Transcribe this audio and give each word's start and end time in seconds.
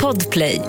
Podplay. 0.00 0.62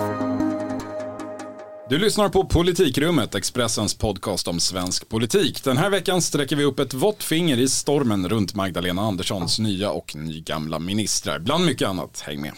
Du 1.88 1.98
lyssnar 1.98 2.28
på 2.28 2.44
Politikrummet, 2.44 3.34
Expressens 3.34 3.94
podcast 3.94 4.48
om 4.48 4.60
svensk 4.60 5.08
politik. 5.08 5.64
Den 5.64 5.76
här 5.76 5.90
veckan 5.90 6.22
sträcker 6.22 6.56
vi 6.56 6.64
upp 6.64 6.78
ett 6.78 6.94
vått 6.94 7.22
finger 7.22 7.56
i 7.56 7.68
stormen 7.68 8.28
runt 8.28 8.54
Magdalena 8.54 9.02
Anderssons 9.02 9.58
nya 9.58 9.90
och 9.90 10.16
nygamla 10.16 10.78
ministrar. 10.78 11.38
Bland 11.38 11.66
mycket 11.66 11.88
annat, 11.88 12.20
häng 12.20 12.40
med. 12.40 12.52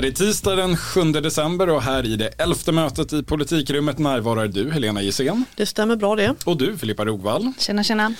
Det 0.00 0.08
är 0.08 0.12
tisdag 0.12 0.56
den 0.56 0.76
7 0.76 1.12
december 1.12 1.68
och 1.68 1.82
här 1.82 2.06
i 2.06 2.16
det 2.16 2.28
elfte 2.28 2.72
mötet 2.72 3.12
i 3.12 3.22
politikrummet 3.22 3.98
närvarar 3.98 4.48
du, 4.48 4.70
Helena 4.70 5.02
Gissén. 5.02 5.44
Det 5.56 5.66
stämmer 5.66 5.96
bra 5.96 6.16
det. 6.16 6.34
Och 6.44 6.56
du, 6.56 6.78
Filippa 6.78 7.04
Rogvall. 7.04 7.52
Tjena, 7.58 7.84
tjena. 7.84 8.14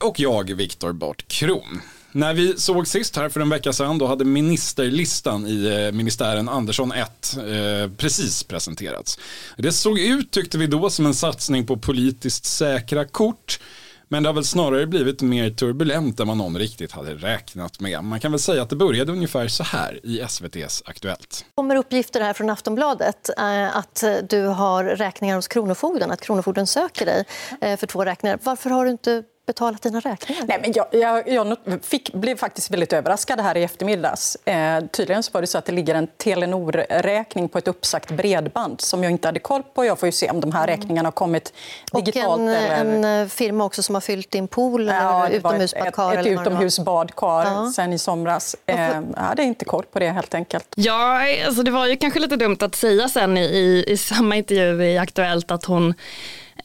Och 0.00 0.20
jag, 0.20 0.54
Viktor 0.54 0.92
Bart 0.92 1.28
Kron. 1.28 1.80
När 2.12 2.34
vi 2.34 2.54
såg 2.56 2.86
sist 2.86 3.16
här 3.16 3.28
för 3.28 3.40
en 3.40 3.48
vecka 3.48 3.72
sedan 3.72 3.98
då 3.98 4.06
hade 4.06 4.24
ministerlistan 4.24 5.46
i 5.46 5.86
eh, 5.86 5.92
ministären 5.92 6.48
Andersson 6.48 6.92
1 6.92 7.36
eh, 7.36 7.90
precis 7.96 8.42
presenterats. 8.42 9.18
Det 9.56 9.72
såg 9.72 9.98
ut 9.98 10.30
tyckte 10.30 10.58
vi 10.58 10.66
då 10.66 10.90
som 10.90 11.06
en 11.06 11.14
satsning 11.14 11.66
på 11.66 11.76
politiskt 11.76 12.44
säkra 12.44 13.04
kort 13.04 13.58
men 14.08 14.22
det 14.22 14.28
har 14.28 14.34
väl 14.34 14.44
snarare 14.44 14.86
blivit 14.86 15.22
mer 15.22 15.50
turbulent 15.50 16.20
än 16.20 16.28
vad 16.28 16.36
någon 16.36 16.58
riktigt 16.58 16.92
hade 16.92 17.14
räknat 17.14 17.80
med. 17.80 18.04
Man 18.04 18.20
kan 18.20 18.32
väl 18.32 18.40
säga 18.40 18.62
att 18.62 18.70
det 18.70 18.76
började 18.76 19.12
ungefär 19.12 19.48
så 19.48 19.62
här 19.62 20.00
i 20.02 20.20
SVTs 20.20 20.82
Aktuellt. 20.86 21.44
Det 21.48 21.54
kommer 21.54 21.76
uppgifter 21.76 22.20
här 22.20 22.32
från 22.32 22.50
Aftonbladet 22.50 23.30
eh, 23.38 23.76
att 23.76 24.04
du 24.28 24.42
har 24.46 24.84
räkningar 24.84 25.36
hos 25.36 25.48
Kronofogden, 25.48 26.10
att 26.10 26.20
Kronofogden 26.20 26.66
söker 26.66 27.06
dig 27.06 27.24
eh, 27.60 27.76
för 27.76 27.86
två 27.86 28.04
räkningar. 28.04 28.38
Varför 28.42 28.70
har 28.70 28.84
du 28.84 28.90
inte 28.90 29.22
betalat 29.46 29.82
dina 29.82 30.00
räkningar? 30.00 30.44
Nej, 30.48 30.58
men 30.62 30.72
jag, 30.72 30.86
jag, 30.90 31.28
jag 31.28 31.56
fick, 31.82 32.12
blev 32.12 32.36
faktiskt 32.36 32.70
väldigt 32.70 32.92
överraskad 32.92 33.40
här 33.40 33.56
i 33.56 33.62
eftermiddags. 33.62 34.36
Eh, 34.36 34.84
tydligen 34.92 35.22
så 35.22 35.30
var 35.32 35.40
det 35.40 35.46
så 35.46 35.58
att 35.58 35.64
det 35.64 35.72
ligger 35.72 35.94
en 35.94 36.06
Telenor-räkning 36.06 37.48
på 37.48 37.58
ett 37.58 37.68
uppsagt 37.68 38.10
bredband 38.10 38.80
som 38.80 39.02
jag 39.02 39.12
inte 39.12 39.28
hade 39.28 39.40
koll 39.40 39.62
på. 39.62 39.84
Jag 39.84 39.98
får 39.98 40.06
ju 40.06 40.12
se 40.12 40.30
om 40.30 40.40
de 40.40 40.52
här 40.52 40.68
mm. 40.68 40.76
räkningarna 40.76 41.06
har 41.06 41.12
kommit 41.12 41.52
digitalt. 41.92 42.26
Och 42.26 42.40
en, 42.40 42.48
eller... 42.48 43.04
en 43.04 43.22
eh, 43.22 43.28
firma 43.28 43.64
också 43.64 43.82
som 43.82 43.94
har 43.94 44.00
fyllt 44.00 44.30
din 44.30 44.48
pool 44.48 44.86
ja, 44.86 45.26
eller 45.26 45.36
utomhusbadkar? 45.36 46.12
Ett, 46.12 46.18
ett, 46.18 46.26
ett 46.26 46.40
utomhusbadkar 46.40 47.44
ja. 47.44 47.72
sen 47.76 47.92
i 47.92 47.98
somras. 47.98 48.56
Eh, 48.66 48.80
jag 49.16 49.22
hade 49.22 49.42
inte 49.42 49.64
koll 49.64 49.84
på 49.92 49.98
det 49.98 50.10
helt 50.10 50.34
enkelt. 50.34 50.68
Ja, 50.74 51.20
alltså 51.46 51.62
det 51.62 51.70
var 51.70 51.86
ju 51.86 51.96
kanske 51.96 52.20
lite 52.20 52.36
dumt 52.36 52.58
att 52.60 52.74
säga 52.74 53.08
sen 53.08 53.38
i, 53.38 53.44
i, 53.44 53.84
i 53.92 53.96
samma 53.96 54.36
intervju 54.36 54.84
i 54.84 54.98
Aktuellt 54.98 55.50
att 55.50 55.64
hon 55.64 55.94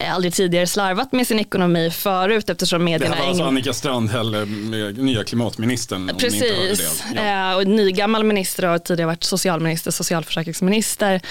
aldrig 0.08 0.34
tidigare 0.34 0.68
slarvat 0.68 1.12
med 1.12 1.28
sin 1.28 1.40
ekonomi 1.40 1.92
förut 1.92 2.50
eftersom 2.50 2.84
medierna... 2.84 3.16
Det 3.16 3.16
här 3.16 3.22
var 3.24 3.30
alltså 3.30 3.44
Annika 3.44 3.74
Strandhäll, 3.74 4.34
eh, 4.34 4.42
nya 5.04 5.24
klimatministern. 5.24 6.12
Precis, 6.18 7.04
ja. 7.16 7.52
Eh, 7.52 7.58
och 7.58 7.68
nygammal 7.68 8.24
minister 8.24 8.66
och 8.66 8.84
tidigare 8.84 9.08
varit 9.08 9.24
socialminister, 9.24 9.92
socialförsäkringsminister. 9.92 11.22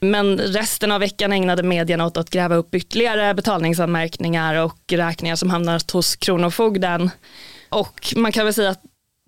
Men 0.00 0.38
resten 0.38 0.92
av 0.92 1.00
veckan 1.00 1.32
ägnade 1.32 1.62
medierna 1.62 2.06
åt 2.06 2.16
att 2.16 2.30
gräva 2.30 2.54
upp 2.54 2.74
ytterligare 2.74 3.34
betalningsanmärkningar 3.34 4.54
och 4.54 4.78
räkningar 4.92 5.36
som 5.36 5.50
hamnat 5.50 5.90
hos 5.90 6.16
Kronofogden. 6.16 7.10
Och 7.68 8.14
man 8.16 8.32
kan 8.32 8.44
väl 8.44 8.54
säga 8.54 8.70
att 8.70 8.82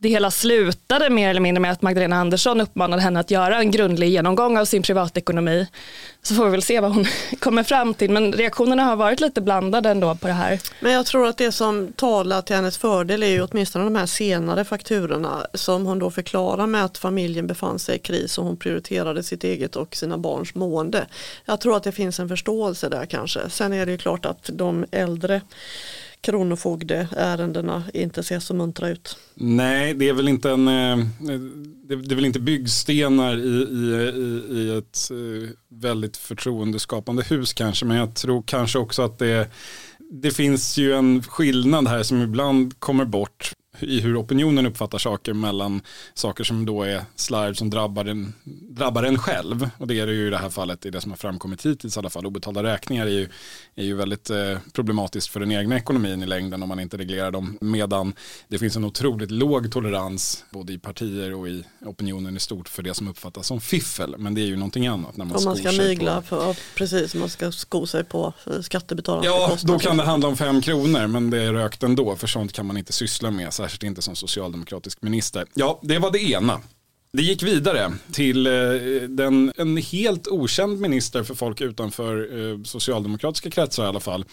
det 0.04 0.08
hela 0.08 0.30
slutade 0.30 1.10
mer 1.10 1.30
eller 1.30 1.40
mindre 1.40 1.60
med 1.60 1.72
att 1.72 1.82
Magdalena 1.82 2.16
Andersson 2.16 2.60
uppmanade 2.60 3.02
henne 3.02 3.20
att 3.20 3.30
göra 3.30 3.58
en 3.58 3.70
grundlig 3.70 4.08
genomgång 4.08 4.58
av 4.58 4.64
sin 4.64 4.82
privatekonomi. 4.82 5.66
Så 6.22 6.34
får 6.34 6.44
vi 6.44 6.50
väl 6.50 6.62
se 6.62 6.80
vad 6.80 6.94
hon 6.94 7.06
kommer 7.38 7.62
fram 7.62 7.94
till. 7.94 8.10
Men 8.10 8.32
reaktionerna 8.32 8.84
har 8.84 8.96
varit 8.96 9.20
lite 9.20 9.40
blandade 9.40 9.88
ändå 9.88 10.14
på 10.14 10.26
det 10.26 10.32
här. 10.32 10.60
Men 10.80 10.92
jag 10.92 11.06
tror 11.06 11.26
att 11.26 11.36
det 11.36 11.52
som 11.52 11.92
talar 11.92 12.42
till 12.42 12.56
hennes 12.56 12.78
fördel 12.78 13.22
är 13.22 13.26
ju 13.26 13.42
åtminstone 13.42 13.84
de 13.84 13.96
här 13.96 14.06
senare 14.06 14.64
fakturorna 14.64 15.46
som 15.54 15.86
hon 15.86 15.98
då 15.98 16.10
förklarar 16.10 16.66
med 16.66 16.84
att 16.84 16.98
familjen 16.98 17.46
befann 17.46 17.78
sig 17.78 17.96
i 17.96 17.98
kris 17.98 18.38
och 18.38 18.44
hon 18.44 18.56
prioriterade 18.56 19.22
sitt 19.22 19.44
eget 19.44 19.76
och 19.76 19.96
sina 19.96 20.18
barns 20.18 20.54
mående. 20.54 21.06
Jag 21.44 21.60
tror 21.60 21.76
att 21.76 21.82
det 21.82 21.92
finns 21.92 22.20
en 22.20 22.28
förståelse 22.28 22.88
där 22.88 23.06
kanske. 23.06 23.40
Sen 23.48 23.72
är 23.72 23.86
det 23.86 23.92
ju 23.92 23.98
klart 23.98 24.26
att 24.26 24.50
de 24.52 24.84
äldre 24.90 25.40
kronofogdeärendena 26.24 27.84
inte 27.94 28.22
ser 28.22 28.40
så 28.40 28.54
muntra 28.54 28.88
ut. 28.88 29.16
Nej, 29.34 29.94
det 29.94 30.08
är 30.08 30.12
väl 30.12 30.28
inte 30.28 30.50
en 30.50 30.68
eh, 30.68 30.98
det 31.88 31.94
är 31.94 32.14
väl 32.14 32.24
inte 32.24 32.40
byggstenar 32.40 33.36
i, 33.36 33.66
i, 33.70 34.58
i 34.58 34.78
ett 34.78 35.10
eh, 35.10 35.50
väldigt 35.68 36.16
förtroendeskapande 36.16 37.22
hus 37.22 37.52
kanske, 37.52 37.86
men 37.86 37.96
jag 37.96 38.14
tror 38.14 38.42
kanske 38.46 38.78
också 38.78 39.02
att 39.02 39.18
det, 39.18 39.48
det 40.10 40.30
finns 40.30 40.76
ju 40.76 40.92
en 40.92 41.22
skillnad 41.22 41.88
här 41.88 42.02
som 42.02 42.22
ibland 42.22 42.80
kommer 42.80 43.04
bort 43.04 43.52
i 43.80 44.00
hur 44.00 44.20
opinionen 44.20 44.66
uppfattar 44.66 44.98
saker 44.98 45.32
mellan 45.32 45.80
saker 46.14 46.44
som 46.44 46.66
då 46.66 46.82
är 46.82 47.04
slarv 47.16 47.54
som 47.54 47.70
drabbar 47.70 48.04
en, 48.04 48.32
drabbar 48.70 49.02
en 49.02 49.18
själv. 49.18 49.70
Och 49.78 49.86
det 49.86 50.00
är 50.00 50.06
det 50.06 50.12
ju 50.12 50.26
i 50.26 50.30
det 50.30 50.38
här 50.38 50.50
fallet 50.50 50.86
i 50.86 50.90
det 50.90 51.00
som 51.00 51.10
har 51.10 51.16
framkommit 51.16 51.66
hittills 51.66 51.96
i 51.96 51.98
alla 51.98 52.10
fall. 52.10 52.26
Obetalda 52.26 52.62
räkningar 52.62 53.06
är 53.06 53.10
ju, 53.10 53.28
är 53.74 53.84
ju 53.84 53.94
väldigt 53.94 54.30
eh, 54.30 54.58
problematiskt 54.72 55.28
för 55.28 55.40
den 55.40 55.52
egna 55.52 55.76
ekonomin 55.76 56.22
i 56.22 56.26
längden 56.26 56.62
om 56.62 56.68
man 56.68 56.80
inte 56.80 56.96
reglerar 56.96 57.30
dem. 57.30 57.58
Medan 57.60 58.14
det 58.48 58.58
finns 58.58 58.76
en 58.76 58.84
otroligt 58.84 59.30
låg 59.30 59.72
tolerans 59.72 60.44
både 60.50 60.72
i 60.72 60.78
partier 60.78 61.34
och 61.34 61.48
i 61.48 61.64
opinionen 61.84 62.36
i 62.36 62.40
stort 62.40 62.68
för 62.68 62.82
det 62.82 62.94
som 62.94 63.08
uppfattas 63.08 63.46
som 63.46 63.60
fiffel. 63.60 64.14
Men 64.18 64.34
det 64.34 64.40
är 64.40 64.46
ju 64.46 64.56
någonting 64.56 64.86
annat. 64.86 65.16
När 65.16 65.24
man, 65.24 65.36
om 65.36 65.44
man 65.44 65.56
ska 65.56 65.72
mygla, 65.72 66.20
på... 66.20 66.26
för, 66.26 66.56
precis, 66.74 67.14
man 67.14 67.28
ska 67.28 67.52
sko 67.52 67.86
sig 67.86 68.04
på 68.04 68.32
skattebetalarnas 68.62 69.62
Ja, 69.62 69.72
då 69.72 69.78
kan 69.78 69.96
det 69.96 70.02
handla 70.02 70.28
om 70.28 70.36
fem 70.36 70.60
kronor 70.60 71.06
men 71.06 71.30
det 71.30 71.42
är 71.42 71.52
rökt 71.52 71.82
ändå 71.82 72.16
för 72.16 72.26
sånt 72.26 72.52
kan 72.52 72.66
man 72.66 72.76
inte 72.76 72.92
syssla 72.92 73.30
med 73.30 73.52
särskilt 73.64 73.82
inte 73.82 74.02
som 74.02 74.16
socialdemokratisk 74.16 75.02
minister. 75.02 75.46
Ja, 75.54 75.80
det 75.82 75.98
var 75.98 76.10
det 76.10 76.30
ena. 76.30 76.60
Det 77.12 77.22
gick 77.22 77.42
vidare 77.42 77.92
till 78.12 78.46
eh, 78.46 78.52
den, 79.08 79.52
en 79.56 79.76
helt 79.76 80.28
okänd 80.28 80.80
minister 80.80 81.22
för 81.22 81.34
folk 81.34 81.60
utanför 81.60 82.14
eh, 82.38 82.62
socialdemokratiska 82.62 83.50
kretsar 83.50 83.84
i 83.84 83.86
alla 83.86 84.00
fall. 84.00 84.24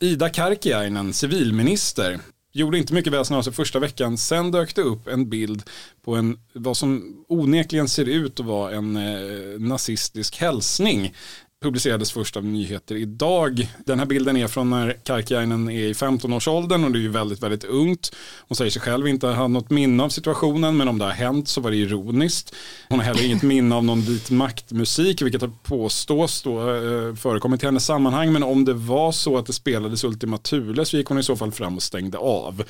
Ida 0.00 0.28
Karkiainen, 0.28 1.12
civilminister. 1.12 2.20
Gjorde 2.52 2.78
inte 2.78 2.94
mycket 2.94 3.12
väsen 3.12 3.36
av 3.36 3.42
sig 3.42 3.52
första 3.52 3.78
veckan. 3.78 4.18
Sen 4.18 4.50
dök 4.50 4.74
det 4.74 4.82
upp 4.82 5.08
en 5.08 5.30
bild 5.30 5.62
på 6.04 6.14
en, 6.14 6.38
vad 6.52 6.76
som 6.76 7.16
onekligen 7.28 7.88
ser 7.88 8.08
ut 8.08 8.40
att 8.40 8.46
vara 8.46 8.72
en 8.72 8.96
eh, 8.96 9.60
nazistisk 9.60 10.36
hälsning 10.36 11.14
publicerades 11.62 12.12
först 12.12 12.36
av 12.36 12.44
nyheter 12.44 12.94
idag. 12.94 13.68
Den 13.86 13.98
här 13.98 14.06
bilden 14.06 14.36
är 14.36 14.48
från 14.48 14.70
när 14.70 14.92
Karkiainen 14.92 15.70
är 15.70 15.80
i 15.80 15.92
15-årsåldern 15.92 16.84
och 16.84 16.92
det 16.92 16.98
är 16.98 17.00
ju 17.00 17.08
väldigt, 17.08 17.42
väldigt 17.42 17.64
ungt. 17.64 18.16
Hon 18.48 18.56
säger 18.56 18.70
sig 18.70 18.82
själv 18.82 19.08
inte 19.08 19.26
ha 19.26 19.48
något 19.48 19.70
minne 19.70 20.02
av 20.02 20.08
situationen 20.08 20.76
men 20.76 20.88
om 20.88 20.98
det 20.98 21.04
har 21.04 21.12
hänt 21.12 21.48
så 21.48 21.60
var 21.60 21.70
det 21.70 21.76
ironiskt. 21.76 22.54
Hon 22.88 22.98
har 22.98 23.06
heller 23.06 23.24
inget 23.24 23.42
minne 23.42 23.74
av 23.74 23.84
någon 23.84 24.00
vit 24.00 24.30
maktmusik 24.30 25.22
vilket 25.22 25.40
har 25.40 25.52
påstås 25.62 26.42
då 26.42 26.60
eh, 26.60 27.14
förekommit 27.14 27.62
i 27.62 27.66
hennes 27.66 27.84
sammanhang 27.84 28.32
men 28.32 28.42
om 28.42 28.64
det 28.64 28.74
var 28.74 29.12
så 29.12 29.38
att 29.38 29.46
det 29.46 29.52
spelades 29.52 30.04
Ultima 30.04 30.38
Thule 30.38 30.84
så 30.84 30.96
gick 30.96 31.06
hon 31.06 31.18
i 31.18 31.22
så 31.22 31.36
fall 31.36 31.52
fram 31.52 31.76
och 31.76 31.82
stängde 31.82 32.18
av. 32.18 32.64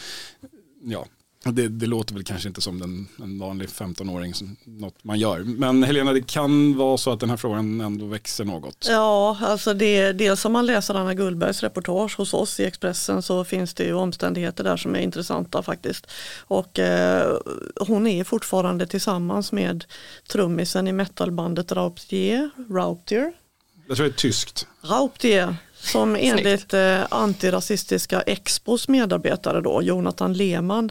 Ja, 0.82 1.06
det, 1.50 1.68
det, 1.68 1.86
låter 1.86 2.14
väl 2.14 2.24
kanske 2.24 2.48
inte 2.48 2.60
som 2.60 2.80
den, 2.80 3.08
en 3.22 3.38
vanlig 3.38 3.68
15-åring, 3.68 4.34
som 4.34 4.56
något 4.64 5.04
man 5.04 5.18
gör. 5.18 5.38
Men 5.38 5.82
Helena, 5.82 6.12
det 6.12 6.26
kan 6.26 6.76
vara 6.76 6.96
så 6.96 7.12
att 7.12 7.20
den 7.20 7.30
här 7.30 7.36
frågan 7.36 7.80
ändå 7.80 8.06
växer 8.06 8.44
något. 8.44 8.86
Ja, 8.88 9.38
alltså 9.40 9.74
det, 9.74 10.12
dels 10.12 10.44
om 10.44 10.52
man 10.52 10.66
läser 10.66 10.94
Anna 10.94 11.14
Gullbergs 11.14 11.62
reportage 11.62 12.16
hos 12.16 12.34
oss 12.34 12.60
i 12.60 12.64
Expressen 12.64 13.22
så 13.22 13.44
finns 13.44 13.74
det 13.74 13.84
ju 13.84 13.94
omständigheter 13.94 14.64
där 14.64 14.76
som 14.76 14.94
är 14.94 15.00
intressanta 15.00 15.62
faktiskt. 15.62 16.06
Och 16.40 16.78
eh, 16.78 17.36
hon 17.80 18.06
är 18.06 18.24
fortfarande 18.24 18.86
tillsammans 18.86 19.52
med 19.52 19.84
trummisen 20.28 20.88
i 20.88 20.92
metalbandet 20.92 21.72
Rauptier, 21.72 22.50
Rauptier. 22.70 23.32
Jag 23.88 23.96
tror 23.96 24.06
det 24.06 24.12
är 24.12 24.16
tyskt. 24.16 24.66
Rauptier, 24.82 25.56
som 25.74 26.16
enligt 26.16 26.74
eh, 26.74 27.06
antirasistiska 27.10 28.20
Expos 28.20 28.88
medarbetare 28.88 29.60
då, 29.60 29.82
Jonathan 29.82 30.32
Lehmann, 30.32 30.90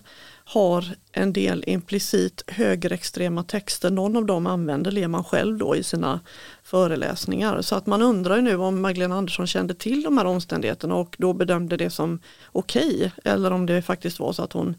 har 0.50 0.86
en 1.12 1.34
del 1.34 1.64
implicit 1.68 2.44
högerextrema 2.48 3.44
texter. 3.44 3.90
Någon 3.90 4.18
av 4.18 4.26
dem 4.26 4.48
använder 4.48 4.92
Lehmann 4.92 5.24
själv 5.24 5.58
då 5.58 5.76
i 5.76 5.84
sina 5.84 6.20
föreläsningar. 6.64 7.62
Så 7.62 7.76
att 7.76 7.86
man 7.86 8.02
undrar 8.02 8.36
ju 8.36 8.42
nu 8.42 8.56
om 8.56 8.82
Magdalena 8.82 9.16
Andersson 9.16 9.48
kände 9.48 9.74
till 9.74 10.04
de 10.04 10.18
här 10.18 10.26
omständigheterna 10.26 10.96
och 10.96 11.16
då 11.20 11.34
bedömde 11.34 11.78
det 11.78 11.90
som 11.90 12.20
okej. 12.52 12.96
Okay, 12.96 13.34
eller 13.34 13.52
om 13.52 13.66
det 13.66 13.82
faktiskt 13.82 14.20
var 14.20 14.34
så 14.34 14.44
att 14.44 14.54
hon 14.54 14.76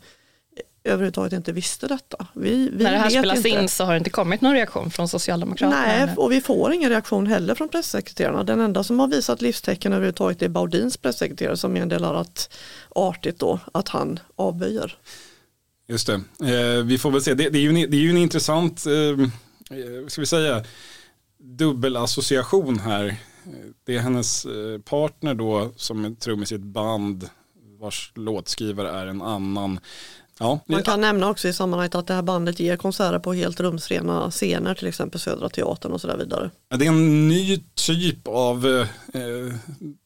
överhuvudtaget 0.85 1.33
inte 1.33 1.53
visste 1.53 1.87
detta. 1.87 2.27
Vi, 2.33 2.71
vi 2.73 2.85
När 2.85 2.93
det 2.93 2.99
här 2.99 3.11
spelas 3.11 3.37
inte. 3.37 3.49
in 3.49 3.69
så 3.69 3.85
har 3.85 3.93
det 3.93 3.99
inte 3.99 4.11
kommit 4.11 4.41
någon 4.41 4.55
reaktion 4.55 4.91
från 4.91 5.09
Socialdemokraterna? 5.09 5.83
Nej, 5.87 6.09
och 6.17 6.33
vi 6.33 6.41
får 6.41 6.73
ingen 6.73 6.91
reaktion 6.91 7.27
heller 7.27 7.55
från 7.55 7.69
pressekreterarna. 7.69 8.45
Den 8.45 8.61
enda 8.61 8.85
som 8.85 9.01
har 9.01 9.09
visat 9.09 9.43
livstecken 9.43 9.93
överhuvudtaget 9.93 10.43
är 10.43 10.49
Baudins 10.49 10.97
pressekreterare 10.97 11.57
som 11.57 11.73
meddelar 11.73 12.15
att 12.15 12.55
artigt 12.89 13.39
då 13.39 13.61
att 13.73 13.89
han 13.89 14.21
avböjer. 14.37 14.99
Just 15.89 16.07
det, 16.07 16.15
eh, 16.41 16.85
vi 16.85 16.99
får 16.99 17.11
väl 17.11 17.23
se. 17.23 17.35
Det, 17.35 17.49
det, 17.51 17.59
är 17.59 17.63
ju 17.63 17.69
en, 17.69 17.91
det 17.91 17.97
är 17.97 18.01
ju 18.01 18.11
en 18.11 18.17
intressant, 18.17 18.87
eh, 18.87 19.29
ska 20.09 20.21
vi 20.21 20.27
säga, 20.27 20.65
dubbelassociation 21.39 22.79
här 22.79 23.17
det 23.85 23.97
är 23.97 24.01
hennes 24.01 24.45
eh, 24.45 24.79
partner 24.81 25.35
då 25.35 25.73
som 25.77 26.05
är 26.05 26.11
trummis 26.11 26.53
i 26.53 26.55
ett 26.55 26.61
band 26.61 27.29
vars 27.81 28.13
låtskrivare 28.15 28.91
är 28.91 29.07
en 29.07 29.23
annan. 29.23 29.81
Ja. 30.41 30.61
Man 30.67 30.83
kan 30.83 31.01
nämna 31.01 31.31
också 31.31 31.49
i 31.49 31.53
sammanhanget 31.53 31.95
att 31.95 32.07
det 32.07 32.15
här 32.15 32.23
bandet 32.23 32.61
ger 32.61 32.77
konserter 32.77 33.19
på 33.19 33.33
helt 33.33 33.61
rumsrena 33.61 34.31
scener, 34.31 34.75
till 34.75 34.89
exempel 34.89 35.21
Södra 35.21 35.49
Teatern 35.49 35.93
och 35.93 36.01
så 36.01 36.07
där 36.07 36.17
vidare. 36.17 36.51
Det 36.69 36.87
är 36.87 36.89
en 36.89 37.29
ny 37.29 37.63
typ 37.75 38.29
av 38.29 38.67
eh, 38.67 39.55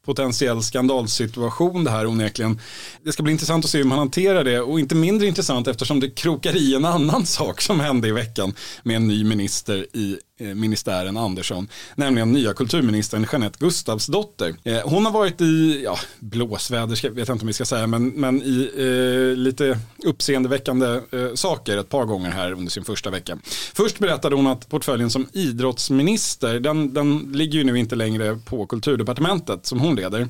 potentiell 0.04 0.62
skandalsituation 0.62 1.84
det 1.84 1.90
här 1.90 2.06
onekligen. 2.06 2.60
Det 3.02 3.12
ska 3.12 3.22
bli 3.22 3.32
intressant 3.32 3.64
att 3.64 3.70
se 3.70 3.78
hur 3.78 3.84
man 3.84 3.98
hanterar 3.98 4.44
det 4.44 4.60
och 4.60 4.80
inte 4.80 4.94
mindre 4.94 5.26
intressant 5.26 5.68
eftersom 5.68 6.00
det 6.00 6.10
krokar 6.10 6.56
i 6.56 6.74
en 6.74 6.84
annan 6.84 7.26
sak 7.38 7.60
som 7.60 7.80
hände 7.80 8.08
i 8.08 8.12
veckan 8.12 8.54
med 8.82 8.96
en 8.96 9.08
ny 9.08 9.24
minister 9.24 9.86
i 9.92 10.18
eh, 10.40 10.46
ministären 10.46 11.16
Andersson, 11.16 11.68
nämligen 11.94 12.32
nya 12.32 12.54
kulturministern 12.54 13.26
Jeanette 13.32 13.58
Gustavsdotter. 13.60 14.54
Eh, 14.64 14.80
hon 14.84 15.04
har 15.04 15.12
varit 15.12 15.40
i 15.40 15.82
ja, 15.84 15.98
blåsväder, 16.18 17.08
vet 17.14 17.28
jag 17.28 17.34
inte 17.34 17.42
om 17.42 17.46
vi 17.46 17.52
ska 17.52 17.64
säga, 17.64 17.86
men, 17.86 18.08
men 18.08 18.42
i 18.42 18.70
eh, 18.76 19.36
lite 19.36 19.78
uppseendeväckande 20.04 20.86
eh, 20.86 21.34
saker 21.34 21.78
ett 21.78 21.88
par 21.88 22.04
gånger 22.04 22.30
här 22.30 22.52
under 22.52 22.70
sin 22.70 22.84
första 22.84 23.10
vecka. 23.10 23.38
Först 23.74 23.98
berättade 23.98 24.36
hon 24.36 24.46
att 24.46 24.68
portföljen 24.68 25.10
som 25.10 25.26
idrottsminister, 25.32 26.60
den, 26.60 26.94
den 26.94 27.18
ligger 27.32 27.58
ju 27.58 27.64
nu 27.64 27.78
inte 27.78 27.96
längre 27.96 28.38
på 28.44 28.66
kulturdepartementet 28.66 29.66
som 29.66 29.80
hon 29.80 29.91
hon 29.92 30.02
leder. 30.02 30.28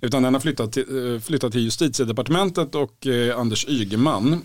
Utan 0.00 0.22
den 0.22 0.34
har 0.34 0.40
flyttat 0.40 0.72
till, 0.72 1.14
eh, 1.14 1.20
flyttat 1.20 1.52
till 1.52 1.60
justitiedepartementet 1.60 2.74
och 2.74 3.06
eh, 3.06 3.38
Anders 3.38 3.68
Ygeman. 3.68 4.44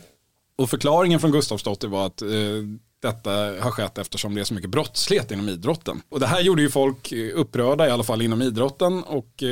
Och 0.55 0.69
förklaringen 0.69 1.19
från 1.19 1.31
Gustafsdotter 1.31 1.87
var 1.87 2.05
att 2.05 2.21
eh, 2.21 2.29
detta 3.01 3.31
har 3.31 3.71
skett 3.71 3.97
eftersom 3.97 4.35
det 4.35 4.41
är 4.41 4.45
så 4.45 4.53
mycket 4.53 4.69
brottslighet 4.69 5.31
inom 5.31 5.49
idrotten. 5.49 6.01
Och 6.09 6.19
det 6.19 6.27
här 6.27 6.41
gjorde 6.41 6.61
ju 6.61 6.69
folk 6.69 7.13
upprörda, 7.33 7.87
i 7.87 7.91
alla 7.91 8.03
fall 8.03 8.21
inom 8.21 8.41
idrotten. 8.41 9.03
Och 9.03 9.43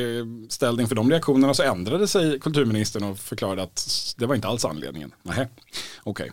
ställd 0.50 0.82
inför 0.82 0.96
de 0.96 1.12
reaktionerna 1.12 1.54
så 1.54 1.64
ändrade 1.64 2.08
sig 2.08 2.40
kulturministern 2.40 3.04
och 3.04 3.20
förklarade 3.20 3.64
att 3.64 4.14
det 4.18 4.26
var 4.26 4.36
inte 4.36 4.48
alls 4.48 4.66
anledningen. 4.66 5.12
Nej, 5.24 5.48
okej. 6.04 6.24
Okay. 6.24 6.30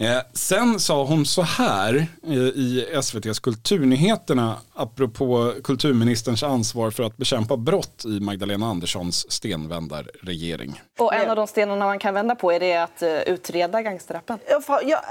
Eh, 0.00 0.18
sen 0.32 0.80
sa 0.80 1.04
hon 1.04 1.26
så 1.26 1.42
här 1.42 2.06
eh, 2.26 2.32
i 2.38 2.86
SVTs 3.02 3.38
Kulturnyheterna 3.38 4.56
apropå 4.74 5.54
kulturministerns 5.64 6.42
ansvar 6.42 6.90
för 6.90 7.02
att 7.02 7.16
bekämpa 7.16 7.56
brott 7.56 8.04
i 8.04 8.20
Magdalena 8.20 8.66
Anderssons 8.66 9.32
stenvändarregering. 9.32 10.82
Och 10.98 11.14
en 11.14 11.30
av 11.30 11.36
de 11.36 11.46
stenarna 11.46 11.84
man 11.84 11.98
kan 11.98 12.14
vända 12.14 12.34
på 12.34 12.52
är 12.52 12.60
det 12.60 12.76
att 12.76 13.02
uh, 13.02 13.08
utreda 13.08 13.82
gangsterrappen? 13.82 14.38
Ja, 14.50 14.80
ja, 14.84 15.02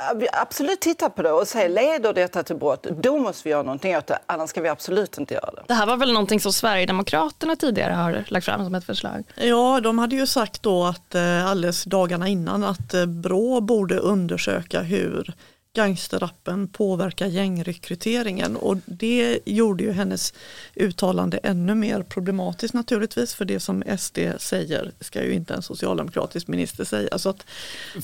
absolut 0.41 0.81
titta 0.81 1.09
på 1.09 1.21
det 1.21 1.31
och 1.31 1.47
säga 1.47 1.67
leder 1.67 2.13
detta 2.13 2.43
till 2.43 2.55
brott, 2.55 2.87
då 3.01 3.17
måste 3.17 3.41
vi 3.43 3.49
göra 3.49 3.63
någonting 3.63 3.97
åt 3.97 4.07
det, 4.07 4.19
annars 4.25 4.49
ska 4.49 4.61
vi 4.61 4.69
absolut 4.69 5.17
inte 5.17 5.33
göra 5.33 5.51
det. 5.51 5.63
Det 5.67 5.73
här 5.73 5.85
var 5.85 5.97
väl 5.97 6.13
någonting 6.13 6.39
som 6.39 6.53
Sverigedemokraterna 6.53 7.55
tidigare 7.55 7.93
har 7.93 8.23
lagt 8.27 8.45
fram 8.45 8.63
som 8.63 8.75
ett 8.75 8.85
förslag? 8.85 9.23
Ja, 9.35 9.79
de 9.79 9.99
hade 9.99 10.15
ju 10.15 10.27
sagt 10.27 10.63
då 10.63 10.85
att 10.85 11.15
alldeles 11.45 11.83
dagarna 11.83 12.27
innan 12.27 12.63
att 12.63 12.93
Brå 13.07 13.61
borde 13.61 13.97
undersöka 13.97 14.76
undersöka 14.77 14.81
hur 14.81 15.33
gangsterrappen 15.73 16.67
påverkar 16.67 17.27
gängrekryteringen 17.27 18.55
och 18.55 18.77
det 18.85 19.39
gjorde 19.45 19.83
ju 19.83 19.91
hennes 19.91 20.33
uttalande 20.75 21.37
ännu 21.43 21.75
mer 21.75 22.03
problematiskt 22.03 22.73
naturligtvis 22.73 23.35
för 23.35 23.45
det 23.45 23.59
som 23.59 23.83
SD 23.97 24.19
säger 24.39 24.91
ska 24.99 25.23
ju 25.23 25.33
inte 25.33 25.53
en 25.53 25.61
socialdemokratisk 25.61 26.47
minister 26.47 26.85
säga. 26.85 27.17
Så 27.17 27.29
att, 27.29 27.45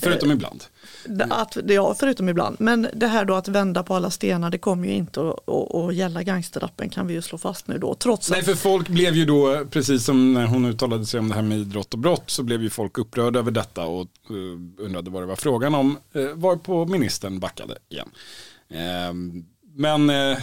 Förutom 0.02 0.30
eh, 0.30 0.36
ibland. 0.36 0.64
Att, 1.30 1.58
ja, 1.68 1.96
förutom 2.00 2.30
ibland. 2.30 2.56
Men 2.60 2.88
det 2.94 3.08
här 3.08 3.26
då 3.26 3.34
att 3.34 3.48
vända 3.48 3.84
på 3.84 3.96
alla 3.96 4.10
stenar 4.10 4.50
det 4.50 4.58
kommer 4.58 4.88
ju 4.88 4.94
inte 4.94 5.30
att, 5.30 5.50
att, 5.50 5.76
att 5.76 5.96
gälla 5.96 6.24
gangsterrappen 6.24 6.90
kan 6.90 7.08
vi 7.08 7.14
ju 7.14 7.22
slå 7.22 7.38
fast 7.38 7.68
nu 7.68 7.78
då. 7.78 7.96
Trots 7.96 8.30
Nej, 8.30 8.44
för 8.44 8.56
folk 8.56 8.90
blev 8.90 9.14
ju 9.14 9.26
då, 9.26 9.66
precis 9.70 10.06
som 10.06 10.34
när 10.34 10.46
hon 10.46 10.66
uttalade 10.66 11.06
sig 11.06 11.20
om 11.20 11.30
det 11.30 11.36
här 11.36 11.42
med 11.42 11.58
idrott 11.58 11.94
och 11.94 12.00
brott, 12.00 12.24
så 12.30 12.44
blev 12.44 12.64
ju 12.64 12.70
folk 12.70 12.98
upprörda 12.98 13.40
över 13.40 13.52
detta 13.52 13.86
och 13.86 14.08
uh, 14.32 14.86
undrade 14.86 15.12
vad 15.12 15.22
det 15.22 15.28
var 15.28 15.36
frågan 15.36 15.76
om. 15.76 15.98
Uh, 16.16 16.34
var 16.34 16.56
på 16.56 16.86
ministern 16.86 17.40
backade 17.40 17.78
igen. 17.90 18.10
Men 19.76 20.10
eh, 20.10 20.38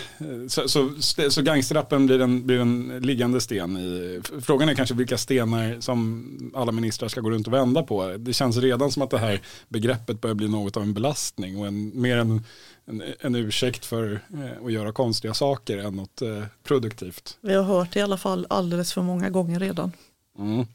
så, 0.49 0.69
så, 0.69 0.91
så 1.31 1.43
gangsterrappen 1.43 2.07
blir 2.07 2.21
en, 2.21 2.47
blir 2.47 2.61
en 2.61 3.01
liggande 3.03 3.41
sten 3.41 3.77
i, 3.77 4.21
frågan 4.41 4.69
är 4.69 4.75
kanske 4.75 4.95
vilka 4.95 5.19
stenar 5.19 5.81
som 5.81 6.53
alla 6.55 6.73
ministrar 6.73 7.09
ska 7.09 7.21
gå 7.21 7.31
runt 7.31 7.47
och 7.47 7.53
vända 7.53 7.83
på. 7.83 8.17
Det 8.19 8.33
känns 8.33 8.57
redan 8.57 8.91
som 8.91 9.03
att 9.03 9.11
det 9.11 9.19
här 9.19 9.41
begreppet 9.69 10.21
börjar 10.21 10.35
bli 10.35 10.49
något 10.49 10.77
av 10.77 10.83
en 10.83 10.95
belastning 10.95 11.59
och 11.59 11.67
en, 11.67 12.01
mer 12.01 12.17
en, 12.17 12.45
en, 12.85 13.03
en 13.21 13.35
ursäkt 13.35 13.87
för 13.87 14.21
eh, 14.35 14.67
att 14.67 14.73
göra 14.73 14.93
konstiga 14.93 15.35
saker 15.35 15.79
än 15.79 15.97
något 15.97 16.23
eh, 16.23 16.45
produktivt. 16.65 17.39
Vi 17.41 17.55
har 17.55 17.63
hört 17.63 17.93
det 17.93 18.01
i 18.01 18.03
alla 18.03 18.19
fall 18.19 18.47
alldeles 18.51 18.93
för 18.93 19.03
många 19.03 19.31
gånger 19.31 19.61
redan. 19.61 19.93
Mm. 20.39 20.67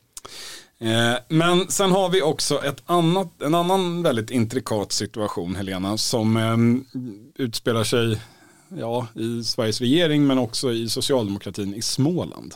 Men 1.28 1.72
sen 1.72 1.92
har 1.92 2.10
vi 2.10 2.22
också 2.22 2.64
ett 2.64 2.84
annat, 2.86 3.42
en 3.42 3.56
annan 3.56 4.04
väldigt 4.04 4.32
intrikat 4.32 4.92
situation 4.92 5.56
Helena 5.56 5.98
som 5.98 6.38
eh, 6.38 6.58
utspelar 7.44 7.84
sig 7.84 8.20
ja, 8.70 9.08
i 9.16 9.44
Sveriges 9.44 9.82
regering 9.82 10.28
men 10.28 10.38
också 10.38 10.72
i 10.72 10.90
socialdemokratin 10.90 11.76
i 11.76 11.82
Småland. 11.82 12.56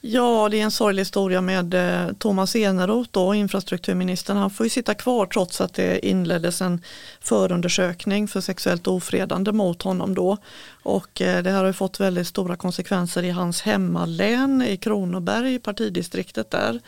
Ja, 0.00 0.48
det 0.48 0.60
är 0.60 0.64
en 0.64 0.70
sorglig 0.70 1.00
historia 1.00 1.40
med 1.40 1.74
eh, 1.74 2.12
Thomas 2.18 2.56
Eneroth, 2.56 3.10
då, 3.12 3.34
infrastrukturministern. 3.34 4.36
Han 4.36 4.50
får 4.50 4.66
ju 4.66 4.70
sitta 4.70 4.94
kvar 4.94 5.26
trots 5.26 5.60
att 5.60 5.74
det 5.74 6.06
inleddes 6.06 6.60
en 6.60 6.82
förundersökning 7.20 8.28
för 8.28 8.40
sexuellt 8.40 8.86
ofredande 8.86 9.52
mot 9.52 9.82
honom 9.82 10.14
då. 10.14 10.36
Och 10.82 11.20
eh, 11.20 11.42
det 11.42 11.50
här 11.50 11.58
har 11.58 11.66
ju 11.66 11.72
fått 11.72 12.00
väldigt 12.00 12.26
stora 12.26 12.56
konsekvenser 12.56 13.22
i 13.22 13.30
hans 13.30 13.62
hemmalän 13.62 14.62
i 14.62 14.76
Kronoberg, 14.76 15.58
partidistriktet 15.58 16.50
där. 16.50 16.80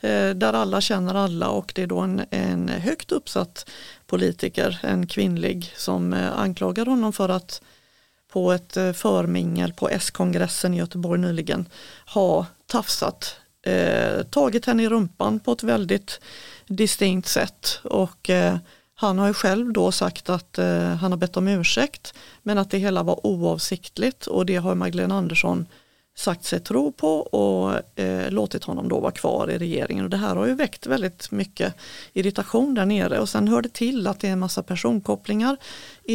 Eh, 0.00 0.30
där 0.30 0.52
alla 0.52 0.80
känner 0.80 1.14
alla 1.14 1.48
och 1.48 1.72
det 1.74 1.82
är 1.82 1.86
då 1.86 1.98
en, 1.98 2.22
en 2.30 2.68
högt 2.68 3.12
uppsatt 3.12 3.70
politiker, 4.06 4.78
en 4.82 5.06
kvinnlig, 5.06 5.72
som 5.76 6.12
anklagar 6.36 6.86
honom 6.86 7.12
för 7.12 7.28
att 7.28 7.62
på 8.32 8.52
ett 8.52 8.76
eh, 8.76 8.92
förmingel 8.92 9.72
på 9.72 9.88
S-kongressen 9.88 10.74
i 10.74 10.78
Göteborg 10.78 11.20
nyligen 11.20 11.66
ha 12.06 12.46
tafsat, 12.66 13.36
eh, 13.62 14.22
tagit 14.22 14.66
henne 14.66 14.82
i 14.82 14.88
rumpan 14.88 15.40
på 15.40 15.52
ett 15.52 15.62
väldigt 15.62 16.20
distinkt 16.66 17.28
sätt 17.28 17.80
och 17.84 18.30
eh, 18.30 18.56
han 18.94 19.18
har 19.18 19.26
ju 19.26 19.34
själv 19.34 19.72
då 19.72 19.92
sagt 19.92 20.28
att 20.28 20.58
eh, 20.58 20.94
han 20.94 21.12
har 21.12 21.18
bett 21.18 21.36
om 21.36 21.48
ursäkt 21.48 22.14
men 22.42 22.58
att 22.58 22.70
det 22.70 22.78
hela 22.78 23.02
var 23.02 23.26
oavsiktligt 23.26 24.26
och 24.26 24.46
det 24.46 24.56
har 24.56 24.74
Magdalena 24.74 25.14
Andersson 25.14 25.66
sagt 26.20 26.44
sig 26.44 26.60
tro 26.60 26.92
på 26.92 27.16
och 27.20 27.98
eh, 27.98 28.30
låtit 28.30 28.64
honom 28.64 28.88
då 28.88 29.00
vara 29.00 29.12
kvar 29.12 29.50
i 29.50 29.58
regeringen. 29.58 30.04
Och 30.04 30.10
det 30.10 30.16
här 30.16 30.36
har 30.36 30.46
ju 30.46 30.54
väckt 30.54 30.86
väldigt 30.86 31.30
mycket 31.30 31.74
irritation 32.12 32.74
där 32.74 32.86
nere 32.86 33.18
och 33.18 33.28
sen 33.28 33.48
hör 33.48 33.62
det 33.62 33.72
till 33.72 34.06
att 34.06 34.20
det 34.20 34.28
är 34.28 34.32
en 34.32 34.38
massa 34.38 34.62
personkopplingar. 34.62 35.56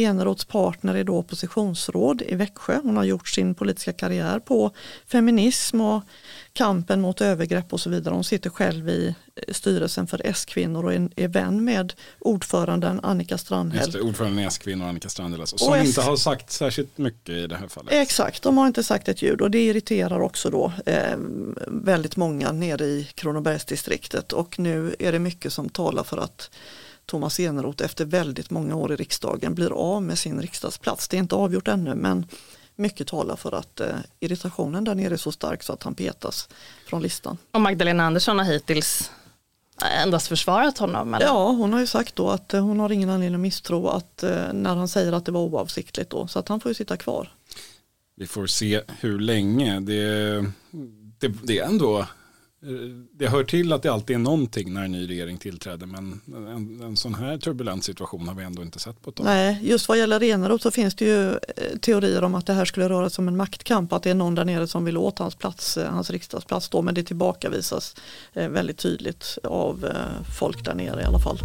Eneroths 0.04 0.44
partner 0.44 0.94
är 0.94 1.04
då 1.04 1.16
oppositionsråd 1.16 2.22
i 2.26 2.34
Växjö. 2.34 2.80
Hon 2.82 2.96
har 2.96 3.04
gjort 3.04 3.28
sin 3.28 3.54
politiska 3.54 3.92
karriär 3.92 4.38
på 4.38 4.70
feminism 5.06 5.80
och 5.80 6.02
kampen 6.52 7.00
mot 7.00 7.20
övergrepp 7.20 7.72
och 7.72 7.80
så 7.80 7.90
vidare. 7.90 8.14
Hon 8.14 8.24
sitter 8.24 8.50
själv 8.50 8.88
i 8.88 9.14
eh, 9.36 9.52
styrelsen 9.52 10.06
för 10.06 10.20
S-kvinnor 10.24 10.84
och 10.84 10.94
är, 10.94 11.28
vän 11.28 11.64
med 11.64 11.92
ordföranden 12.18 13.00
Annika 13.02 13.38
Strandhäll. 13.38 13.80
Just 13.80 13.92
det, 13.92 14.00
ordföranden 14.00 14.44
i 14.44 14.46
S-kvinnor 14.46 14.86
Annika 14.86 15.08
Strandhäll 15.08 15.40
alltså, 15.40 15.58
som 15.58 15.74
inte 15.74 16.00
har 16.00 16.16
sagt 16.16 16.52
särskilt 16.52 16.98
mycket 16.98 17.28
i 17.28 17.46
det 17.46 17.56
här 17.56 17.68
fallet. 17.68 17.92
Exakt, 17.92 18.42
de 18.42 18.58
har 18.58 18.66
inte 18.66 18.82
sagt 18.82 19.08
ett 19.08 19.22
ljud 19.22 19.40
och 19.40 19.50
det 19.50 19.66
irriterar 19.66 20.20
också 20.20 20.50
då 20.50 20.72
eh, 20.86 21.16
väldigt 21.66 22.16
många 22.16 22.52
nere 22.52 22.84
i 22.84 23.08
Kronobergsdistriktet 23.14 24.32
och 24.32 24.58
nu 24.58 24.96
är 24.98 25.12
det 25.12 25.18
mycket 25.18 25.52
som 25.52 25.68
talar 25.68 26.02
för 26.02 26.16
att 26.16 26.50
Thomas 27.06 27.40
Eneroth 27.40 27.84
efter 27.84 28.04
väldigt 28.04 28.50
många 28.50 28.76
år 28.76 28.92
i 28.92 28.96
riksdagen 28.96 29.54
blir 29.54 29.70
av 29.72 30.02
med 30.02 30.18
sin 30.18 30.40
riksdagsplats. 30.40 31.08
Det 31.08 31.16
är 31.16 31.18
inte 31.18 31.34
avgjort 31.34 31.68
ännu 31.68 31.94
men 31.94 32.26
mycket 32.76 33.06
talar 33.06 33.36
för 33.36 33.52
att 33.52 33.80
eh, 33.80 33.96
irritationen 34.20 34.84
där 34.84 34.94
nere 34.94 35.14
är 35.14 35.18
så 35.18 35.32
stark 35.32 35.62
så 35.62 35.72
att 35.72 35.82
han 35.82 35.94
petas 35.94 36.48
från 36.86 37.02
listan. 37.02 37.38
Och 37.50 37.60
Magdalena 37.60 38.06
Andersson 38.06 38.38
har 38.38 38.44
hittills 38.44 39.10
endast 40.02 40.28
försvarat 40.28 40.78
honom? 40.78 41.14
Eller? 41.14 41.26
Ja, 41.26 41.50
hon 41.50 41.72
har 41.72 41.80
ju 41.80 41.86
sagt 41.86 42.16
då 42.16 42.30
att 42.30 42.54
eh, 42.54 42.64
hon 42.64 42.80
har 42.80 42.92
ingen 42.92 43.10
anledning 43.10 43.34
att 43.34 43.40
misstro 43.40 43.88
att 43.88 44.22
eh, 44.22 44.52
när 44.52 44.74
han 44.74 44.88
säger 44.88 45.12
att 45.12 45.24
det 45.24 45.32
var 45.32 45.40
oavsiktligt 45.40 46.10
då, 46.10 46.26
så 46.26 46.38
att 46.38 46.48
han 46.48 46.60
får 46.60 46.70
ju 46.70 46.74
sitta 46.74 46.96
kvar. 46.96 47.32
Vi 48.16 48.26
får 48.26 48.46
se 48.46 48.80
hur 49.00 49.18
länge. 49.18 49.80
Det, 49.80 50.02
det, 51.18 51.28
det 51.42 51.58
är 51.58 51.64
ändå 51.64 52.06
Eh, 52.66 52.72
det 53.12 53.28
hör 53.28 53.44
till 53.44 53.72
att 53.72 53.82
det 53.82 53.92
alltid 53.92 54.16
är 54.16 54.20
någonting 54.20 54.74
när 54.74 54.84
en 54.84 54.92
ny 54.92 55.08
regering 55.08 55.38
tillträder 55.38 55.86
men 55.86 56.20
en, 56.26 56.80
en 56.82 56.96
sån 56.96 57.14
här 57.14 57.38
turbulent 57.38 57.84
situation 57.84 58.28
har 58.28 58.34
vi 58.34 58.44
ändå 58.44 58.62
inte 58.62 58.78
sett 58.78 59.02
på 59.02 59.10
ett 59.10 59.16
tag. 59.16 59.24
Nej, 59.24 59.60
just 59.62 59.88
vad 59.88 59.98
gäller 59.98 60.22
Eneroth 60.22 60.62
så 60.62 60.70
finns 60.70 60.94
det 60.94 61.04
ju 61.04 61.30
eh, 61.30 61.78
teorier 61.80 62.24
om 62.24 62.34
att 62.34 62.46
det 62.46 62.52
här 62.52 62.64
skulle 62.64 62.88
röra 62.88 63.10
sig 63.10 63.22
om 63.22 63.28
en 63.28 63.36
maktkamp, 63.36 63.92
att 63.92 64.02
det 64.02 64.10
är 64.10 64.14
någon 64.14 64.34
där 64.34 64.44
nere 64.44 64.66
som 64.66 64.84
vill 64.84 64.96
åt 64.96 65.18
hans 65.18 65.34
plats, 65.34 65.76
eh, 65.76 65.90
hans 65.90 66.10
riksdagsplats 66.10 66.68
då, 66.68 66.82
men 66.82 66.94
det 66.94 67.02
tillbakavisas 67.02 67.96
väldigt 68.32 68.78
tydligt 68.78 69.38
av 69.42 69.88
folk 70.38 70.64
där 70.64 70.74
nere 70.74 71.02
i 71.02 71.04
alla 71.04 71.18
fall. 71.18 71.38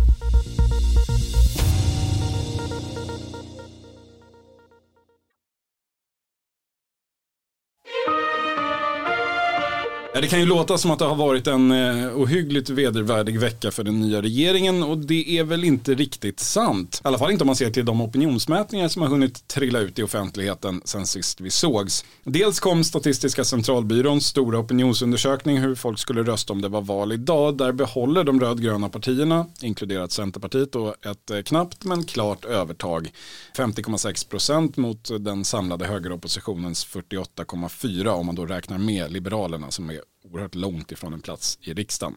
Det 10.21 10.27
kan 10.27 10.39
ju 10.39 10.45
låta 10.45 10.77
som 10.77 10.91
att 10.91 10.99
det 10.99 11.05
har 11.05 11.15
varit 11.15 11.47
en 11.47 11.71
eh, 11.71 12.17
ohyggligt 12.17 12.69
vedervärdig 12.69 13.39
vecka 13.39 13.71
för 13.71 13.83
den 13.83 14.01
nya 14.01 14.21
regeringen 14.21 14.83
och 14.83 14.97
det 14.97 15.37
är 15.37 15.43
väl 15.43 15.63
inte 15.63 15.93
riktigt 15.93 16.39
sant. 16.39 17.01
I 17.03 17.07
alla 17.07 17.17
fall 17.17 17.31
inte 17.31 17.43
om 17.43 17.45
man 17.45 17.55
ser 17.55 17.69
till 17.69 17.85
de 17.85 18.01
opinionsmätningar 18.01 18.87
som 18.87 19.01
har 19.01 19.09
hunnit 19.09 19.47
trilla 19.47 19.79
ut 19.79 19.99
i 19.99 20.03
offentligheten 20.03 20.81
sen 20.85 21.07
sist 21.07 21.41
vi 21.41 21.49
sågs. 21.49 22.05
Dels 22.23 22.59
kom 22.59 22.83
Statistiska 22.83 23.43
centralbyråns 23.43 24.25
stora 24.25 24.59
opinionsundersökning 24.59 25.57
hur 25.57 25.75
folk 25.75 25.99
skulle 25.99 26.23
rösta 26.23 26.53
om 26.53 26.61
det 26.61 26.69
var 26.69 26.81
val 26.81 27.11
idag. 27.11 27.57
Där 27.57 27.71
behåller 27.71 28.23
de 28.23 28.39
rödgröna 28.39 28.89
partierna, 28.89 29.45
inkluderat 29.61 30.11
Centerpartiet, 30.11 30.75
och 30.75 31.05
ett 31.05 31.31
eh, 31.31 31.41
knappt 31.41 31.83
men 31.83 32.03
klart 32.03 32.45
övertag. 32.45 33.11
50,6 33.57 34.29
procent 34.29 34.77
mot 34.77 35.09
den 35.19 35.45
samlade 35.45 35.85
högeroppositionens 35.85 36.87
48,4 36.87 38.07
om 38.07 38.25
man 38.25 38.35
då 38.35 38.45
räknar 38.45 38.77
med 38.77 39.11
Liberalerna 39.11 39.71
som 39.71 39.89
är 39.89 40.11
oerhört 40.24 40.56
långt 40.56 40.91
ifrån 40.91 41.13
en 41.13 41.22
plats 41.22 41.58
i 41.62 41.74
riksdagen. 41.74 42.15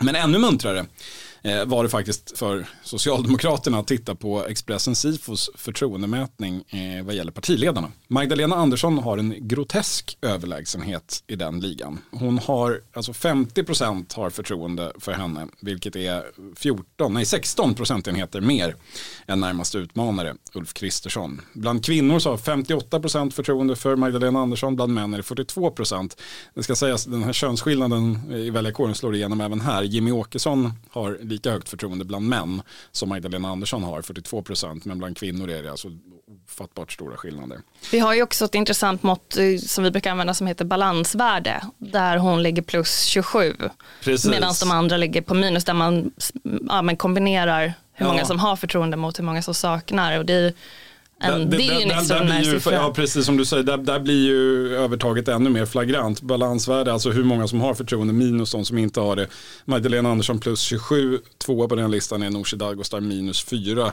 Men 0.00 0.16
ännu 0.16 0.38
muntrare 0.38 0.86
Eh, 1.46 1.64
var 1.64 1.82
det 1.82 1.88
faktiskt 1.88 2.38
för 2.38 2.66
Socialdemokraterna 2.82 3.78
att 3.78 3.86
titta 3.86 4.14
på 4.14 4.46
Expressen 4.46 4.94
Sifos 4.94 5.50
förtroendemätning 5.54 6.64
eh, 6.68 7.04
vad 7.04 7.14
gäller 7.14 7.32
partiledarna. 7.32 7.92
Magdalena 8.08 8.56
Andersson 8.56 8.98
har 8.98 9.18
en 9.18 9.34
grotesk 9.38 10.18
överlägsenhet 10.22 11.24
i 11.26 11.36
den 11.36 11.60
ligan. 11.60 11.98
Hon 12.10 12.38
har, 12.38 12.80
alltså 12.92 13.12
50% 13.12 14.16
har 14.16 14.30
förtroende 14.30 14.92
för 14.98 15.12
henne, 15.12 15.46
vilket 15.60 15.96
är 15.96 16.24
14, 16.56 17.14
nej 17.14 17.26
16 17.26 17.74
procentenheter 17.74 18.40
mer 18.40 18.76
än 19.26 19.40
närmaste 19.40 19.78
utmanare, 19.78 20.34
Ulf 20.54 20.74
Kristersson. 20.74 21.40
Bland 21.52 21.84
kvinnor 21.84 22.18
så 22.18 22.30
har 22.30 22.36
58% 22.36 23.30
förtroende 23.30 23.76
för 23.76 23.96
Magdalena 23.96 24.40
Andersson, 24.40 24.76
bland 24.76 24.94
män 24.94 25.14
är 25.14 25.18
det 25.18 25.22
42%. 25.22 26.16
Det 26.54 26.62
ska 26.62 26.76
sägas, 26.76 27.04
den 27.04 27.22
här 27.22 27.32
könsskillnaden 27.32 28.32
i 28.32 28.50
väljarkåren 28.50 28.94
slår 28.94 29.14
igenom 29.14 29.40
även 29.40 29.60
här. 29.60 29.82
Jimmy 29.82 30.10
Åkesson 30.10 30.72
har 30.90 31.18
lika 31.36 31.50
högt 31.50 31.68
förtroende 31.68 32.04
bland 32.04 32.28
män 32.28 32.62
som 32.92 33.08
Magdalena 33.08 33.48
Andersson 33.48 33.82
har, 33.82 34.02
42 34.02 34.42
procent, 34.42 34.84
men 34.84 34.98
bland 34.98 35.16
kvinnor 35.16 35.50
är 35.50 35.62
det 35.62 35.70
alltså 35.70 35.88
ofattbart 36.44 36.92
stora 36.92 37.16
skillnader. 37.16 37.60
Vi 37.92 37.98
har 37.98 38.14
ju 38.14 38.22
också 38.22 38.44
ett 38.44 38.54
intressant 38.54 39.02
mått 39.02 39.36
eh, 39.36 39.58
som 39.58 39.84
vi 39.84 39.90
brukar 39.90 40.10
använda 40.10 40.34
som 40.34 40.46
heter 40.46 40.64
balansvärde, 40.64 41.62
där 41.78 42.16
hon 42.16 42.42
ligger 42.42 42.62
plus 42.62 43.00
27, 43.02 43.56
medan 44.30 44.54
de 44.60 44.70
andra 44.70 44.96
ligger 44.96 45.22
på 45.22 45.34
minus, 45.34 45.64
där 45.64 45.74
man 45.74 46.10
ja, 46.68 46.82
men 46.82 46.96
kombinerar 46.96 47.74
hur 47.92 48.06
många 48.06 48.24
som 48.24 48.38
har 48.38 48.56
förtroende 48.56 48.96
mot 48.96 49.18
hur 49.18 49.24
många 49.24 49.42
som 49.42 49.54
saknar. 49.54 50.18
Och 50.18 50.26
det 50.26 50.34
är 50.34 50.52
en, 51.20 51.50
det, 51.50 51.56
det, 51.56 51.68
är 51.68 51.78
ju 51.78 51.82
en 51.82 51.90
extraordinär 51.90 52.42
siffra. 52.42 52.74
Ja, 52.74 52.92
precis 52.94 53.26
som 53.26 53.36
du 53.36 53.44
säger, 53.44 53.62
där, 53.62 53.76
där 53.76 54.00
blir 54.00 54.26
ju 54.26 54.68
övertaget 54.76 55.28
ännu 55.28 55.50
mer 55.50 55.66
flagrant. 55.66 56.20
Balansvärde, 56.20 56.92
alltså 56.92 57.10
hur 57.10 57.24
många 57.24 57.48
som 57.48 57.60
har 57.60 57.74
förtroende 57.74 58.12
minus 58.12 58.52
de 58.52 58.64
som 58.64 58.78
inte 58.78 59.00
har 59.00 59.16
det. 59.16 59.26
Magdalena 59.64 60.10
Andersson 60.10 60.38
plus 60.38 60.60
27, 60.60 61.18
tvåa 61.38 61.68
på 61.68 61.74
den 61.74 61.90
listan 61.90 62.22
är 62.22 62.30
Nooshi 62.30 62.56
Dadgostar 62.56 63.00
minus 63.00 63.44
4. 63.44 63.92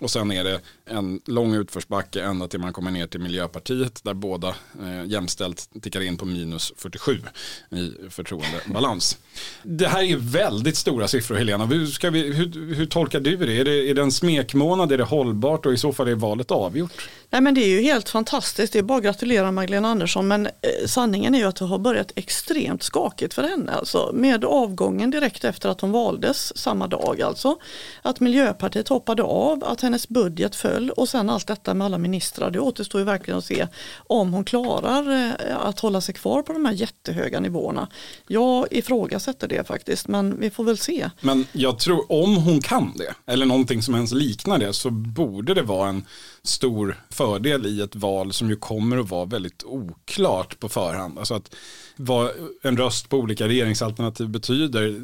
Och 0.00 0.10
sen 0.10 0.32
är 0.32 0.44
det 0.44 0.60
en 0.84 1.20
lång 1.26 1.54
utförsbacke 1.54 2.22
ända 2.22 2.48
till 2.48 2.60
man 2.60 2.72
kommer 2.72 2.90
ner 2.90 3.06
till 3.06 3.20
Miljöpartiet 3.20 4.04
där 4.04 4.14
båda 4.14 4.48
eh, 4.48 5.04
jämställt 5.06 5.68
tickar 5.82 6.00
in 6.00 6.16
på 6.16 6.24
minus 6.24 6.72
47 6.76 7.22
i 7.70 7.92
förtroendebalans. 8.10 9.18
Det 9.62 9.88
här 9.88 10.02
är 10.02 10.16
väldigt 10.16 10.76
stora 10.76 11.08
siffror 11.08 11.36
Helena. 11.36 11.66
Hur, 11.66 11.86
ska 11.86 12.10
vi, 12.10 12.32
hur, 12.32 12.74
hur 12.74 12.86
tolkar 12.86 13.20
du 13.20 13.36
det? 13.36 13.60
Är, 13.60 13.64
det? 13.64 13.90
är 13.90 13.94
det 13.94 14.02
en 14.02 14.12
smekmånad? 14.12 14.92
Är 14.92 14.98
det 14.98 15.04
hållbart 15.04 15.66
och 15.66 15.72
i 15.72 15.76
så 15.76 15.92
fall 15.92 16.08
är 16.08 16.14
valet 16.14 16.50
avgjort? 16.50 17.08
Nej 17.34 17.40
men 17.40 17.54
det 17.54 17.60
är 17.60 17.68
ju 17.68 17.82
helt 17.82 18.08
fantastiskt. 18.08 18.72
Det 18.72 18.78
är 18.78 18.82
bara 18.82 18.98
att 18.98 19.04
gratulera 19.04 19.52
Magdalena 19.52 19.88
Andersson 19.88 20.28
men 20.28 20.46
eh, 20.46 20.52
sanningen 20.86 21.34
är 21.34 21.38
ju 21.38 21.44
att 21.44 21.56
det 21.56 21.64
har 21.64 21.78
börjat 21.78 22.12
extremt 22.14 22.82
skakigt 22.82 23.34
för 23.34 23.42
henne. 23.42 23.72
Alltså, 23.72 24.10
med 24.14 24.44
avgången 24.44 25.10
direkt 25.10 25.44
efter 25.44 25.68
att 25.68 25.80
hon 25.80 25.92
valdes 25.92 26.58
samma 26.58 26.86
dag 26.86 27.22
alltså. 27.22 27.56
Att 28.02 28.20
Miljöpartiet 28.20 28.88
hoppade 28.88 29.22
av, 29.22 29.64
att 29.64 29.80
hennes 29.80 30.08
budget 30.08 30.56
föll 30.56 30.90
och 30.90 31.08
sen 31.08 31.30
allt 31.30 31.46
detta 31.46 31.74
med 31.74 31.84
alla 31.84 31.98
ministrar. 31.98 32.50
Det 32.50 32.60
återstår 32.60 33.00
ju 33.00 33.04
verkligen 33.04 33.38
att 33.38 33.44
se 33.44 33.66
om 33.96 34.32
hon 34.32 34.44
klarar 34.44 35.12
eh, 35.12 35.66
att 35.66 35.80
hålla 35.80 36.00
sig 36.00 36.14
kvar 36.14 36.42
på 36.42 36.52
de 36.52 36.64
här 36.64 36.72
jättehöga 36.72 37.40
nivåerna. 37.40 37.88
Jag 38.26 38.66
ifrågasätter 38.70 39.48
det 39.48 39.66
faktiskt 39.66 40.08
men 40.08 40.40
vi 40.40 40.50
får 40.50 40.64
väl 40.64 40.78
se. 40.78 41.10
Men 41.20 41.46
jag 41.52 41.78
tror 41.78 42.12
om 42.12 42.36
hon 42.36 42.60
kan 42.60 42.92
det 42.96 43.32
eller 43.32 43.46
någonting 43.46 43.82
som 43.82 43.94
ens 43.94 44.12
liknar 44.12 44.58
det 44.58 44.72
så 44.72 44.90
borde 44.90 45.54
det 45.54 45.62
vara 45.62 45.88
en 45.88 46.06
stor 46.42 47.04
fördel 47.24 47.66
i 47.66 47.80
ett 47.80 47.96
val 47.96 48.32
som 48.32 48.50
ju 48.50 48.56
kommer 48.56 48.98
att 48.98 49.10
vara 49.10 49.24
väldigt 49.24 49.64
oklart 49.64 50.58
på 50.60 50.68
förhand. 50.68 51.18
Alltså 51.18 51.34
att 51.34 51.54
vad 51.96 52.30
en 52.62 52.76
röst 52.76 53.08
på 53.08 53.16
olika 53.16 53.48
regeringsalternativ 53.48 54.28
betyder. 54.28 55.00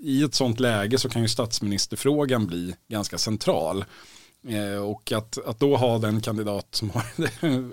I 0.00 0.22
ett 0.22 0.34
sånt 0.34 0.60
läge 0.60 0.98
så 0.98 1.08
kan 1.08 1.22
ju 1.22 1.28
statsministerfrågan 1.28 2.46
bli 2.46 2.74
ganska 2.88 3.18
central. 3.18 3.84
Eh, 4.48 4.82
och 4.82 5.12
att, 5.12 5.46
att 5.46 5.60
då 5.60 5.76
ha 5.76 5.98
den 5.98 6.20
kandidat 6.20 6.66
som 6.70 6.90
har 6.90 7.04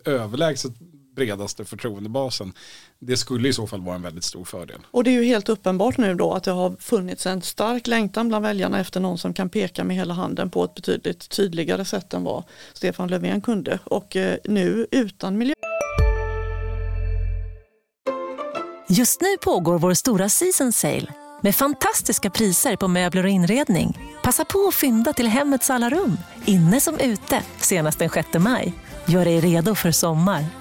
överlägset 0.10 0.74
bredaste 1.16 1.66
förtroendebasen. 1.66 2.54
Det 3.00 3.18
skulle 3.18 3.50
i 3.50 3.54
så 3.54 3.68
fall 3.68 3.82
vara 3.82 3.96
en 3.96 4.02
väldigt 4.02 4.24
stor 4.24 4.46
fördel. 4.46 4.80
Och 4.92 5.04
det 5.04 5.10
är 5.10 5.22
ju 5.22 5.24
helt 5.24 5.50
uppenbart 5.50 5.98
nu 5.98 6.16
då 6.16 6.34
att 6.34 6.44
det 6.44 6.52
har 6.52 6.76
funnits 6.80 7.26
en 7.26 7.42
stark 7.42 7.88
längtan 7.88 8.28
bland 8.28 8.46
väljarna 8.46 8.80
efter 8.80 9.00
någon 9.00 9.18
som 9.18 9.34
kan 9.34 9.50
peka 9.50 9.84
med 9.84 9.96
hela 9.96 10.14
handen 10.14 10.50
på 10.50 10.64
ett 10.64 10.76
betydligt 10.76 11.30
tydligare 11.30 11.86
sätt 11.86 12.14
än 12.14 12.24
vad 12.24 12.44
Stefan 12.74 13.10
Löfven 13.10 13.42
kunde. 13.42 13.80
Och 13.84 14.16
eh, 14.16 14.38
nu 14.44 14.88
utan 14.92 15.38
miljö. 15.38 15.54
Just 18.90 19.22
nu 19.22 19.38
pågår 19.42 19.80
vår 19.80 19.94
stora 19.94 20.30
season 20.30 20.72
sale 20.72 21.08
med 21.42 21.56
fantastiska 21.56 22.30
priser 22.30 22.76
på 22.76 22.88
möbler 22.88 23.24
och 23.24 23.30
inredning. 23.30 24.00
Passa 24.24 24.46
på 24.46 24.68
att 24.68 24.76
fynda 24.76 25.14
till 25.14 25.28
hemmets 25.28 25.70
alla 25.70 25.90
rum, 25.90 26.18
inne 26.46 26.82
som 26.82 27.00
ute, 27.00 27.44
senast 27.58 28.00
den 28.00 28.10
6 28.10 28.28
maj. 28.34 28.74
Gör 29.06 29.26
dig 29.26 29.40
redo 29.40 29.76
för 29.76 29.92
sommar. 29.92 30.61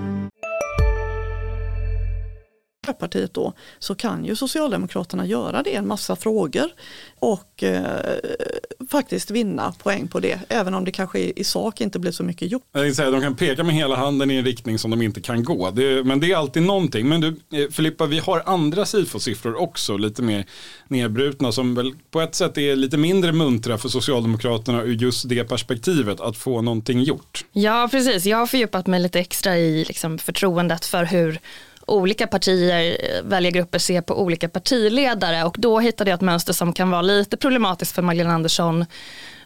Miljöpartiet 2.91 3.33
då 3.33 3.53
så 3.79 3.95
kan 3.95 4.25
ju 4.25 4.35
Socialdemokraterna 4.35 5.25
göra 5.25 5.63
det 5.63 5.69
i 5.69 5.75
en 5.75 5.87
massa 5.87 6.15
frågor 6.15 6.69
och 7.19 7.63
eh, 7.63 7.83
faktiskt 8.89 9.31
vinna 9.31 9.73
poäng 9.83 10.07
på 10.07 10.19
det 10.19 10.39
även 10.49 10.73
om 10.73 10.85
det 10.85 10.91
kanske 10.91 11.19
i, 11.19 11.43
sak 11.43 11.81
inte 11.81 11.99
blir 11.99 12.11
så 12.11 12.23
mycket 12.23 12.51
gjort. 12.51 12.63
Jag 12.71 12.95
säga, 12.95 13.11
de 13.11 13.21
kan 13.21 13.35
peka 13.35 13.63
med 13.63 13.75
hela 13.75 13.95
handen 13.95 14.31
i 14.31 14.35
en 14.35 14.45
riktning 14.45 14.79
som 14.79 14.91
de 14.91 15.01
inte 15.01 15.21
kan 15.21 15.43
gå. 15.43 15.71
Det, 15.71 16.03
men 16.03 16.19
det 16.19 16.31
är 16.31 16.35
alltid 16.35 16.63
någonting. 16.63 17.09
Men 17.09 17.21
du 17.21 17.27
eh, 17.27 17.69
Filippa, 17.71 18.05
vi 18.05 18.19
har 18.19 18.43
andra 18.45 18.85
SIFO-siffror 18.85 19.55
också 19.55 19.97
lite 19.97 20.21
mer 20.21 20.45
nedbrutna 20.87 21.51
som 21.51 21.75
väl 21.75 21.93
på 22.11 22.21
ett 22.21 22.35
sätt 22.35 22.57
är 22.57 22.75
lite 22.75 22.97
mindre 22.97 23.31
muntra 23.31 23.77
för 23.77 23.89
Socialdemokraterna 23.89 24.81
ur 24.81 24.95
just 24.95 25.29
det 25.29 25.43
perspektivet 25.43 26.19
att 26.19 26.37
få 26.37 26.61
någonting 26.61 27.03
gjort. 27.03 27.45
Ja 27.51 27.87
precis, 27.91 28.25
jag 28.25 28.37
har 28.37 28.47
fördjupat 28.47 28.87
mig 28.87 28.99
lite 28.99 29.19
extra 29.19 29.57
i 29.57 29.85
liksom, 29.85 30.17
förtroendet 30.17 30.85
för 30.85 31.05
hur 31.05 31.39
olika 31.91 32.27
partier, 32.27 32.97
väljargrupper 33.23 33.79
ser 33.79 34.01
på 34.01 34.21
olika 34.21 34.49
partiledare 34.49 35.43
och 35.43 35.55
då 35.59 35.79
hittade 35.79 36.09
jag 36.09 36.15
ett 36.15 36.21
mönster 36.21 36.53
som 36.53 36.73
kan 36.73 36.89
vara 36.89 37.01
lite 37.01 37.37
problematiskt 37.37 37.95
för 37.95 38.01
Magdalena 38.01 38.35
Andersson. 38.35 38.85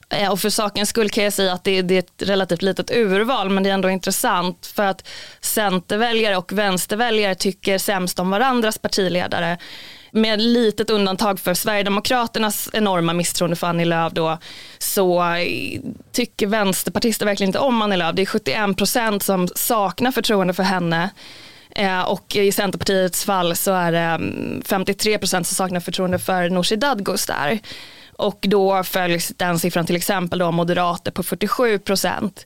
Eh, 0.09 0.31
och 0.31 0.39
för 0.39 0.49
sakens 0.49 0.89
skull 0.89 1.09
kan 1.09 1.23
jag 1.23 1.33
säga 1.33 1.53
att 1.53 1.63
det, 1.63 1.81
det 1.81 1.95
är 1.95 1.99
ett 1.99 2.21
relativt 2.29 2.61
litet 2.61 2.91
urval 2.91 3.49
men 3.49 3.63
det 3.63 3.69
är 3.69 3.73
ändå 3.73 3.89
intressant 3.89 4.65
för 4.65 4.83
att 4.83 5.07
centerväljare 5.41 6.37
och 6.37 6.51
vänsterväljare 6.51 7.35
tycker 7.35 7.77
sämst 7.77 8.19
om 8.19 8.29
varandras 8.29 8.77
partiledare 8.77 9.57
med 10.11 10.41
litet 10.41 10.89
undantag 10.89 11.39
för 11.39 11.53
Sverigedemokraternas 11.53 12.69
enorma 12.73 13.13
misstroende 13.13 13.55
för 13.55 13.67
Annie 13.67 13.85
Lööf 13.85 14.13
då, 14.13 14.37
så 14.77 15.23
tycker 16.11 16.47
vänsterpartister 16.47 17.25
verkligen 17.25 17.49
inte 17.49 17.59
om 17.59 17.81
Annie 17.81 17.97
Lööf. 17.97 18.15
Det 18.15 18.21
är 18.21 18.25
71 18.25 18.77
procent 18.77 19.23
som 19.23 19.47
saknar 19.47 20.11
förtroende 20.11 20.53
för 20.53 20.63
henne. 20.63 21.09
Eh, 21.75 22.01
och 22.01 22.35
i 22.35 22.51
Centerpartiets 22.51 23.25
fall 23.25 23.55
så 23.55 23.71
är 23.71 23.91
det 23.91 24.19
53 24.65 25.11
mm, 25.11 25.19
procent 25.19 25.47
som 25.47 25.55
saknar 25.55 25.79
förtroende 25.79 26.19
för 26.19 26.49
Nooshi 26.49 26.75
Dadgostar. 26.75 27.59
Och 28.17 28.39
då 28.41 28.83
följs 28.83 29.33
den 29.37 29.59
siffran 29.59 29.85
till 29.85 29.95
exempel 29.95 30.39
då 30.39 30.51
moderater 30.51 31.11
på 31.11 31.23
47 31.23 31.79
procent. 31.79 32.45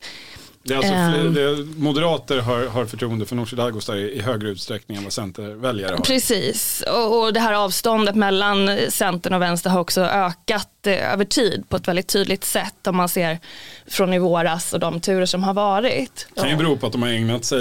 Det 0.63 0.74
är 0.74 0.77
alltså 0.77 1.21
um, 1.21 1.33
det, 1.33 1.65
moderater 1.77 2.38
har, 2.38 2.65
har 2.65 2.86
förtroende 2.86 3.25
för 3.25 3.36
Nooshi 3.36 3.55
Dadgostar 3.55 3.95
i, 3.95 4.12
i 4.12 4.21
högre 4.21 4.50
utsträckning 4.50 4.98
än 4.98 5.03
vad 5.03 5.13
centerväljare 5.13 5.95
har. 5.95 6.03
Precis, 6.03 6.83
och, 6.88 7.19
och 7.19 7.33
det 7.33 7.39
här 7.39 7.53
avståndet 7.53 8.15
mellan 8.15 8.77
Centern 8.89 9.33
och 9.33 9.41
vänster 9.41 9.69
har 9.69 9.79
också 9.79 10.01
ökat 10.01 10.78
sett 10.83 10.88
eh, 10.88 11.13
över 11.13 11.25
tid 11.25 11.69
på 11.69 11.75
ett 11.77 11.88
väldigt 11.88 12.07
tydligt 12.07 12.43
sätt 12.43 12.88
om 12.88 12.95
man 12.95 13.09
ser 13.09 13.39
från 13.88 14.13
i 14.13 14.19
våras 14.19 14.74
och 14.74 14.79
de 14.79 15.01
turer 15.01 15.25
som 15.25 15.43
har 15.43 15.53
varit. 15.53 16.27
Det 16.33 16.41
kan 16.41 16.50
ju 16.50 16.55
bero 16.55 16.77
på 16.77 16.88
att 16.88 16.91
de 16.91 17.01
har 17.01 17.09
ägnat 17.09 17.45
sig 17.45 17.59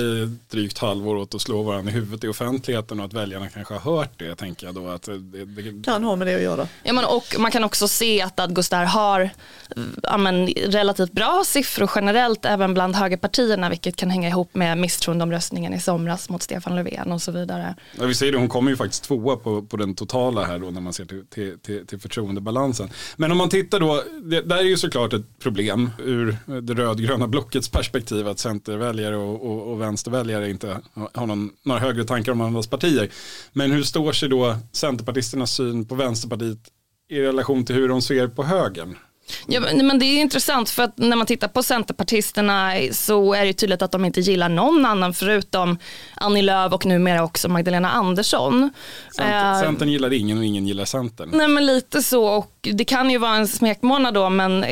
drygt 0.51 0.79
halvår 0.79 1.17
åt 1.17 1.35
att 1.35 1.41
slå 1.41 1.63
varandra 1.63 1.91
i 1.91 1.95
huvudet 1.95 2.25
i 2.25 2.29
offentligheten 2.29 3.01
och 3.01 3.07
att 3.07 3.13
väljarna 3.13 3.49
kanske 3.49 3.75
har 3.75 3.97
hört 3.97 4.19
det. 4.19 4.35
Tänker 4.35 4.67
jag 4.67 4.75
då 4.75 4.89
att 4.89 5.03
det, 5.03 5.45
det... 5.45 5.85
Kan 5.85 6.05
ha 6.05 6.17
med 6.17 6.27
det 6.27 6.35
att 6.35 6.43
göra. 6.43 6.69
Ja, 6.83 6.93
men 6.93 7.05
och 7.05 7.35
man 7.39 7.51
kan 7.51 7.65
också 7.65 7.89
se 7.89 8.23
att 8.23 8.41
Adgostar 8.41 8.85
har 8.85 9.31
ja, 10.03 10.17
men, 10.17 10.47
relativt 10.47 11.13
bra 11.13 11.43
siffror 11.47 11.91
generellt 11.95 12.45
även 12.45 12.75
bland 12.75 12.97
högerpartierna 12.97 13.69
vilket 13.69 13.97
kan 13.97 14.11
hänga 14.11 14.29
ihop 14.29 14.55
med 14.55 14.79
misstroendeomröstningen 14.79 15.75
i 15.75 15.81
somras 15.81 16.29
mot 16.29 16.43
Stefan 16.43 16.77
Löfven 16.77 17.13
och 17.13 17.23
så 17.23 17.33
vidare. 17.33 17.75
Ja, 17.99 18.07
vi 18.07 18.15
säger 18.15 18.33
det, 18.33 18.39
hon 18.39 18.49
kommer 18.49 18.71
ju 18.71 18.77
faktiskt 18.77 19.05
tvåa 19.05 19.37
på, 19.37 19.63
på 19.63 19.77
den 19.77 19.95
totala 19.95 20.45
här 20.45 20.59
då 20.59 20.71
när 20.71 20.81
man 20.81 20.93
ser 20.93 21.05
till, 21.05 21.27
till, 21.27 21.59
till, 21.59 21.87
till 21.87 22.01
förtroendebalansen. 22.01 22.91
Men 23.17 23.33
om 23.33 23.39
man 23.39 23.49
tittar 23.49 23.81
då, 23.81 24.03
det 24.23 24.41
där 24.41 24.57
är 24.57 24.63
ju 24.63 24.77
såklart 24.77 25.13
ett 25.13 25.39
problem 25.39 25.91
ur 25.99 26.37
det 26.61 26.75
rödgröna 26.75 27.29
blockets 27.29 27.69
perspektiv 27.69 28.29
att 28.29 28.39
centerväljare 28.39 29.17
och, 29.17 29.47
och, 29.51 29.73
och 29.73 29.81
vänsterväljare 29.81 30.51
inte 30.51 30.81
har 31.15 31.27
någon, 31.27 31.51
några 31.63 31.81
högre 31.81 32.05
tankar 32.05 32.33
om 32.33 32.41
andras 32.41 32.67
partier. 32.67 33.09
Men 33.53 33.71
hur 33.73 33.83
står 33.83 34.13
sig 34.13 34.29
då 34.29 34.57
Centerpartisternas 34.73 35.53
syn 35.53 35.85
på 35.85 35.95
Vänsterpartiet 35.95 36.59
i 37.11 37.21
relation 37.21 37.65
till 37.65 37.77
hur 37.77 37.89
de 37.89 38.03
ser 38.03 38.29
på 38.29 38.45
högern? 38.45 38.97
Ja, 39.47 39.61
men 39.61 39.99
det 39.99 40.05
är 40.05 40.21
intressant 40.21 40.71
för 40.71 40.83
att 40.83 40.99
när 40.99 41.17
man 41.17 41.27
tittar 41.27 41.49
på 41.49 41.63
Centerpartisterna 41.63 42.73
så 42.93 43.35
är 43.35 43.45
det 43.45 43.53
tydligt 43.53 43.83
att 43.83 43.93
de 43.93 44.05
inte 44.05 44.21
gillar 44.21 44.49
någon 44.49 44.87
annan 44.87 45.15
förutom 45.15 45.79
Annie 46.15 46.43
Lööf 46.43 46.73
och 46.73 46.87
numera 46.87 47.25
också 47.25 47.49
Magdalena 47.49 47.91
Andersson. 47.91 48.71
Center, 49.13 49.55
uh, 49.55 49.61
Centern 49.61 49.89
gillar 49.89 50.13
ingen 50.13 50.39
och 50.39 50.45
ingen 50.45 50.67
gillar 50.67 50.85
Centern. 50.85 51.31
Nej 51.33 51.49
men 51.49 51.67
lite 51.67 52.03
så 52.03 52.25
och 52.25 52.53
det 52.61 52.85
kan 52.85 53.11
ju 53.11 53.19
vara 53.19 53.37
en 53.37 53.49
smekmånad 53.49 54.15
då 54.15 54.31
men 54.31 54.65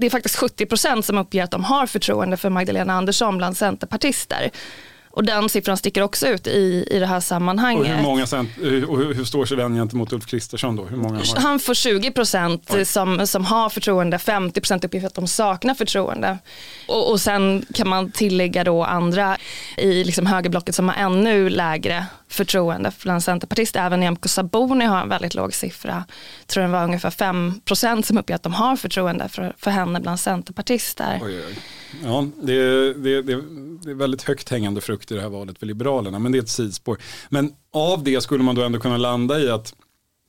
det 0.00 0.06
är 0.06 0.10
faktiskt 0.10 0.36
70 0.36 0.66
procent 0.66 1.04
som 1.04 1.18
uppger 1.18 1.44
att 1.44 1.50
de 1.50 1.64
har 1.64 1.86
förtroende 1.86 2.36
för 2.36 2.50
Magdalena 2.50 2.92
Andersson 2.92 3.38
bland 3.38 3.56
centerpartister. 3.56 4.50
Och 5.12 5.24
den 5.24 5.48
siffran 5.48 5.76
sticker 5.76 6.02
också 6.02 6.26
ut 6.26 6.46
i, 6.46 6.86
i 6.90 6.98
det 6.98 7.06
här 7.06 7.20
sammanhanget. 7.20 7.90
Och 7.90 7.96
hur, 7.96 8.02
många 8.02 8.22
och 8.88 8.98
hur, 8.98 9.14
hur 9.14 9.24
står 9.24 9.44
sig 9.44 9.56
den 9.56 9.74
gentemot 9.74 10.12
Ulf 10.12 10.26
Kristersson 10.26 10.76
då? 10.76 10.84
Hur 10.84 10.96
många 10.96 11.18
har... 11.18 11.40
Han 11.40 11.58
får 11.58 11.74
20 11.74 12.10
procent 12.10 12.70
som, 12.84 13.26
som 13.26 13.44
har 13.44 13.68
förtroende, 13.68 14.18
50 14.18 14.60
procent 14.60 14.84
uppger 14.84 15.06
att 15.06 15.14
de 15.14 15.26
saknar 15.26 15.74
förtroende. 15.74 16.38
Och, 16.88 17.10
och 17.10 17.20
sen 17.20 17.66
kan 17.74 17.88
man 17.88 18.10
tillägga 18.10 18.64
då 18.64 18.84
andra 18.84 19.36
i 19.76 20.04
liksom 20.04 20.26
högerblocket 20.26 20.74
som 20.74 20.88
har 20.88 20.96
ännu 20.96 21.50
lägre 21.50 22.06
förtroende 22.30 22.92
bland 23.02 23.22
centerpartister. 23.22 23.86
Även 23.86 24.00
Nyamko 24.00 24.28
Sabuni 24.28 24.84
har 24.84 25.02
en 25.02 25.08
väldigt 25.08 25.34
låg 25.34 25.54
siffra. 25.54 26.04
Jag 26.38 26.46
tror 26.46 26.64
det 26.64 26.70
var 26.70 26.84
ungefär 26.84 27.10
5 27.10 27.60
procent 27.64 28.06
som 28.06 28.18
uppger 28.18 28.34
att 28.34 28.42
de 28.42 28.52
har 28.52 28.76
förtroende 28.76 29.28
för, 29.28 29.54
för 29.58 29.70
henne 29.70 30.00
bland 30.00 30.20
centerpartister. 30.20 31.20
Oj, 31.22 31.44
oj. 31.46 31.58
Ja, 32.04 32.26
det 32.42 32.52
är, 32.52 32.94
det, 32.94 33.22
det, 33.22 33.42
det 33.82 33.90
är 33.90 33.94
väldigt 33.94 34.22
högt 34.22 34.48
hängande 34.48 34.80
frukt 34.80 35.12
i 35.12 35.14
det 35.14 35.20
här 35.20 35.28
valet 35.28 35.58
för 35.58 35.66
Liberalerna, 35.66 36.18
men 36.18 36.32
det 36.32 36.38
är 36.38 36.42
ett 36.42 36.48
sidspår. 36.48 36.98
Men 37.28 37.52
av 37.72 38.04
det 38.04 38.20
skulle 38.20 38.44
man 38.44 38.54
då 38.54 38.62
ändå 38.62 38.80
kunna 38.80 38.96
landa 38.96 39.40
i 39.40 39.50
att 39.50 39.74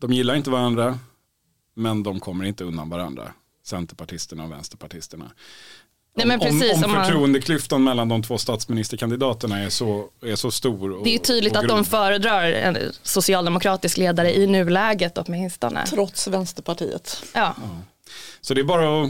de 0.01 0.13
gillar 0.13 0.35
inte 0.35 0.49
varandra, 0.49 0.99
men 1.75 2.03
de 2.03 2.19
kommer 2.19 2.45
inte 2.45 2.63
undan 2.63 2.89
varandra, 2.89 3.31
Centerpartisterna 3.65 4.43
och 4.43 4.51
Vänsterpartisterna. 4.51 5.31
Nej, 6.13 6.27
men 6.27 6.39
precis, 6.39 6.83
om, 6.83 6.83
om 6.83 7.03
förtroendeklyftan 7.03 7.83
mellan 7.83 8.09
de 8.09 8.23
två 8.23 8.37
statsministerkandidaterna 8.37 9.59
är 9.59 9.69
så, 9.69 10.05
är 10.25 10.35
så 10.35 10.51
stor. 10.51 10.91
Och, 10.91 11.03
det 11.03 11.15
är 11.15 11.19
tydligt 11.19 11.55
att 11.55 11.67
de 11.67 11.85
föredrar 11.85 12.43
en 12.43 12.77
socialdemokratisk 13.03 13.97
ledare 13.97 14.37
i 14.37 14.47
nuläget 14.47 15.17
åtminstone. 15.17 15.85
Trots 15.85 16.27
Vänsterpartiet. 16.27 17.23
Ja. 17.33 17.55
ja. 17.57 17.77
Så 18.41 18.53
det 18.53 18.61
är 18.61 18.65
bara 18.65 19.03
att 19.03 19.09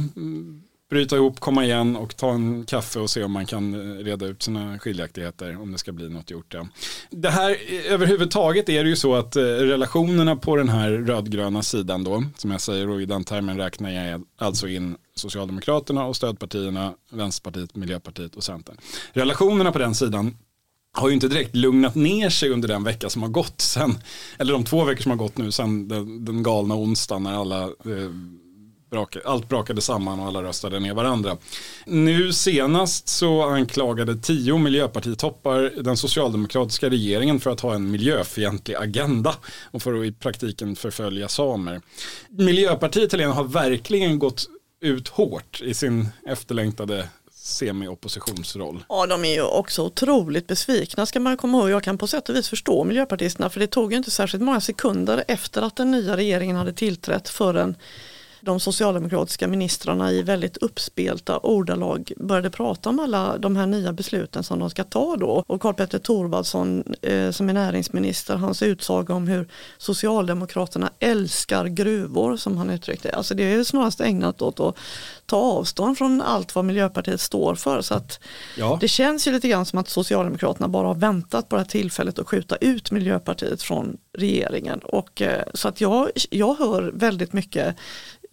bryta 0.91 1.15
ihop, 1.15 1.39
komma 1.39 1.65
igen 1.65 1.95
och 1.95 2.17
ta 2.17 2.31
en 2.31 2.65
kaffe 2.65 2.99
och 2.99 3.09
se 3.09 3.23
om 3.23 3.31
man 3.31 3.45
kan 3.45 3.73
eh, 3.73 4.03
reda 4.03 4.25
ut 4.25 4.43
sina 4.43 4.79
skiljaktigheter 4.79 5.61
om 5.61 5.71
det 5.71 5.77
ska 5.77 5.91
bli 5.91 6.09
något 6.09 6.31
gjort. 6.31 6.53
Ja. 6.53 6.67
Det 7.09 7.29
här 7.29 7.49
eh, 7.49 7.93
överhuvudtaget 7.93 8.69
är 8.69 8.83
det 8.83 8.89
ju 8.89 8.95
så 8.95 9.15
att 9.15 9.35
eh, 9.35 9.41
relationerna 9.41 10.35
på 10.35 10.55
den 10.55 10.69
här 10.69 10.89
rödgröna 10.91 11.63
sidan 11.63 12.03
då, 12.03 12.23
som 12.37 12.51
jag 12.51 12.61
säger 12.61 12.89
och 12.89 13.01
i 13.01 13.05
den 13.05 13.23
termen 13.23 13.57
räknar 13.57 13.91
jag 13.91 14.23
alltså 14.37 14.67
in 14.67 14.97
Socialdemokraterna 15.15 16.05
och 16.05 16.15
stödpartierna, 16.15 16.93
Vänsterpartiet, 17.11 17.75
Miljöpartiet 17.75 18.35
och 18.35 18.43
Centern. 18.43 18.77
Relationerna 19.13 19.71
på 19.71 19.79
den 19.79 19.95
sidan 19.95 20.37
har 20.93 21.07
ju 21.07 21.13
inte 21.13 21.27
direkt 21.27 21.55
lugnat 21.55 21.95
ner 21.95 22.29
sig 22.29 22.49
under 22.49 22.67
den 22.67 22.83
vecka 22.83 23.09
som 23.09 23.21
har 23.21 23.29
gått 23.29 23.61
sen, 23.61 23.97
eller 24.37 24.53
de 24.53 24.63
två 24.63 24.83
veckor 24.83 25.01
som 25.01 25.09
har 25.09 25.17
gått 25.17 25.37
nu 25.37 25.51
sen 25.51 25.87
den, 25.87 26.25
den 26.25 26.43
galna 26.43 26.75
onsdagen 26.75 27.23
när 27.23 27.33
alla 27.33 27.63
eh, 27.63 28.11
allt 29.25 29.49
brakade 29.49 29.81
samman 29.81 30.19
och 30.19 30.25
alla 30.25 30.43
röstade 30.43 30.79
ner 30.79 30.93
varandra. 30.93 31.37
Nu 31.85 32.33
senast 32.33 33.07
så 33.07 33.43
anklagade 33.43 34.15
tio 34.15 34.57
miljöpartitoppar 34.57 35.73
den 35.83 35.97
socialdemokratiska 35.97 36.89
regeringen 36.89 37.39
för 37.39 37.49
att 37.49 37.59
ha 37.59 37.75
en 37.75 37.91
miljöfientlig 37.91 38.75
agenda 38.75 39.35
och 39.71 39.81
för 39.81 39.99
att 39.99 40.05
i 40.05 40.11
praktiken 40.11 40.75
förfölja 40.75 41.27
samer. 41.27 41.81
Miljöpartiet 42.29 43.11
Helena 43.11 43.33
har 43.33 43.43
verkligen 43.43 44.19
gått 44.19 44.47
ut 44.81 45.07
hårt 45.07 45.61
i 45.61 45.73
sin 45.73 46.09
efterlängtade 46.27 47.07
semi-oppositionsroll. 47.33 48.83
Ja, 48.89 49.05
de 49.05 49.25
är 49.25 49.33
ju 49.33 49.41
också 49.41 49.81
otroligt 49.85 50.47
besvikna 50.47 51.05
ska 51.05 51.19
man 51.19 51.37
komma 51.37 51.57
ihåg. 51.57 51.69
Jag 51.69 51.83
kan 51.83 51.97
på 51.97 52.07
sätt 52.07 52.29
och 52.29 52.35
vis 52.35 52.49
förstå 52.49 52.83
miljöpartisterna 52.83 53.49
för 53.49 53.59
det 53.59 53.67
tog 53.67 53.91
ju 53.91 53.97
inte 53.97 54.11
särskilt 54.11 54.43
många 54.43 54.61
sekunder 54.61 55.23
efter 55.27 55.61
att 55.61 55.75
den 55.75 55.91
nya 55.91 56.17
regeringen 56.17 56.55
hade 56.55 56.73
tillträtt 56.73 57.29
förrän 57.29 57.75
de 58.41 58.59
socialdemokratiska 58.59 59.47
ministrarna 59.47 60.11
i 60.11 60.21
väldigt 60.21 60.57
uppspelta 60.57 61.39
ordalag 61.39 62.11
började 62.17 62.49
prata 62.49 62.89
om 62.89 62.99
alla 62.99 63.37
de 63.37 63.55
här 63.55 63.67
nya 63.67 63.93
besluten 63.93 64.43
som 64.43 64.59
de 64.59 64.69
ska 64.69 64.83
ta 64.83 65.15
då. 65.15 65.43
Och 65.47 65.61
Karl-Petter 65.61 65.99
Thorwaldsson 65.99 66.83
eh, 67.01 67.31
som 67.31 67.49
är 67.49 67.53
näringsminister, 67.53 68.35
hans 68.35 68.61
utsaga 68.61 69.13
om 69.13 69.27
hur 69.27 69.47
Socialdemokraterna 69.77 70.91
älskar 70.99 71.65
gruvor 71.65 72.37
som 72.37 72.57
han 72.57 72.69
uttryckte 72.69 73.11
Alltså 73.11 73.35
det 73.35 73.43
är 73.43 73.63
snarast 73.63 74.01
ägnat 74.01 74.41
åt 74.41 74.59
att 74.59 74.77
ta 75.31 75.37
avstånd 75.37 75.97
från 75.97 76.21
allt 76.21 76.55
vad 76.55 76.65
Miljöpartiet 76.65 77.21
står 77.21 77.55
för. 77.55 77.81
Så 77.81 77.93
att 77.93 78.19
ja. 78.57 78.77
Det 78.81 78.87
känns 78.87 79.27
ju 79.27 79.31
lite 79.31 79.47
grann 79.47 79.65
som 79.65 79.79
att 79.79 79.89
Socialdemokraterna 79.89 80.67
bara 80.67 80.87
har 80.87 80.95
väntat 80.95 81.49
på 81.49 81.55
det 81.55 81.61
här 81.61 81.69
tillfället 81.69 82.19
att 82.19 82.27
skjuta 82.27 82.55
ut 82.55 82.91
Miljöpartiet 82.91 83.61
från 83.61 83.97
regeringen. 84.17 84.79
Och, 84.79 85.21
eh, 85.21 85.43
så 85.53 85.67
att 85.67 85.81
jag, 85.81 86.09
jag 86.29 86.55
hör 86.55 86.91
väldigt 86.93 87.33
mycket 87.33 87.75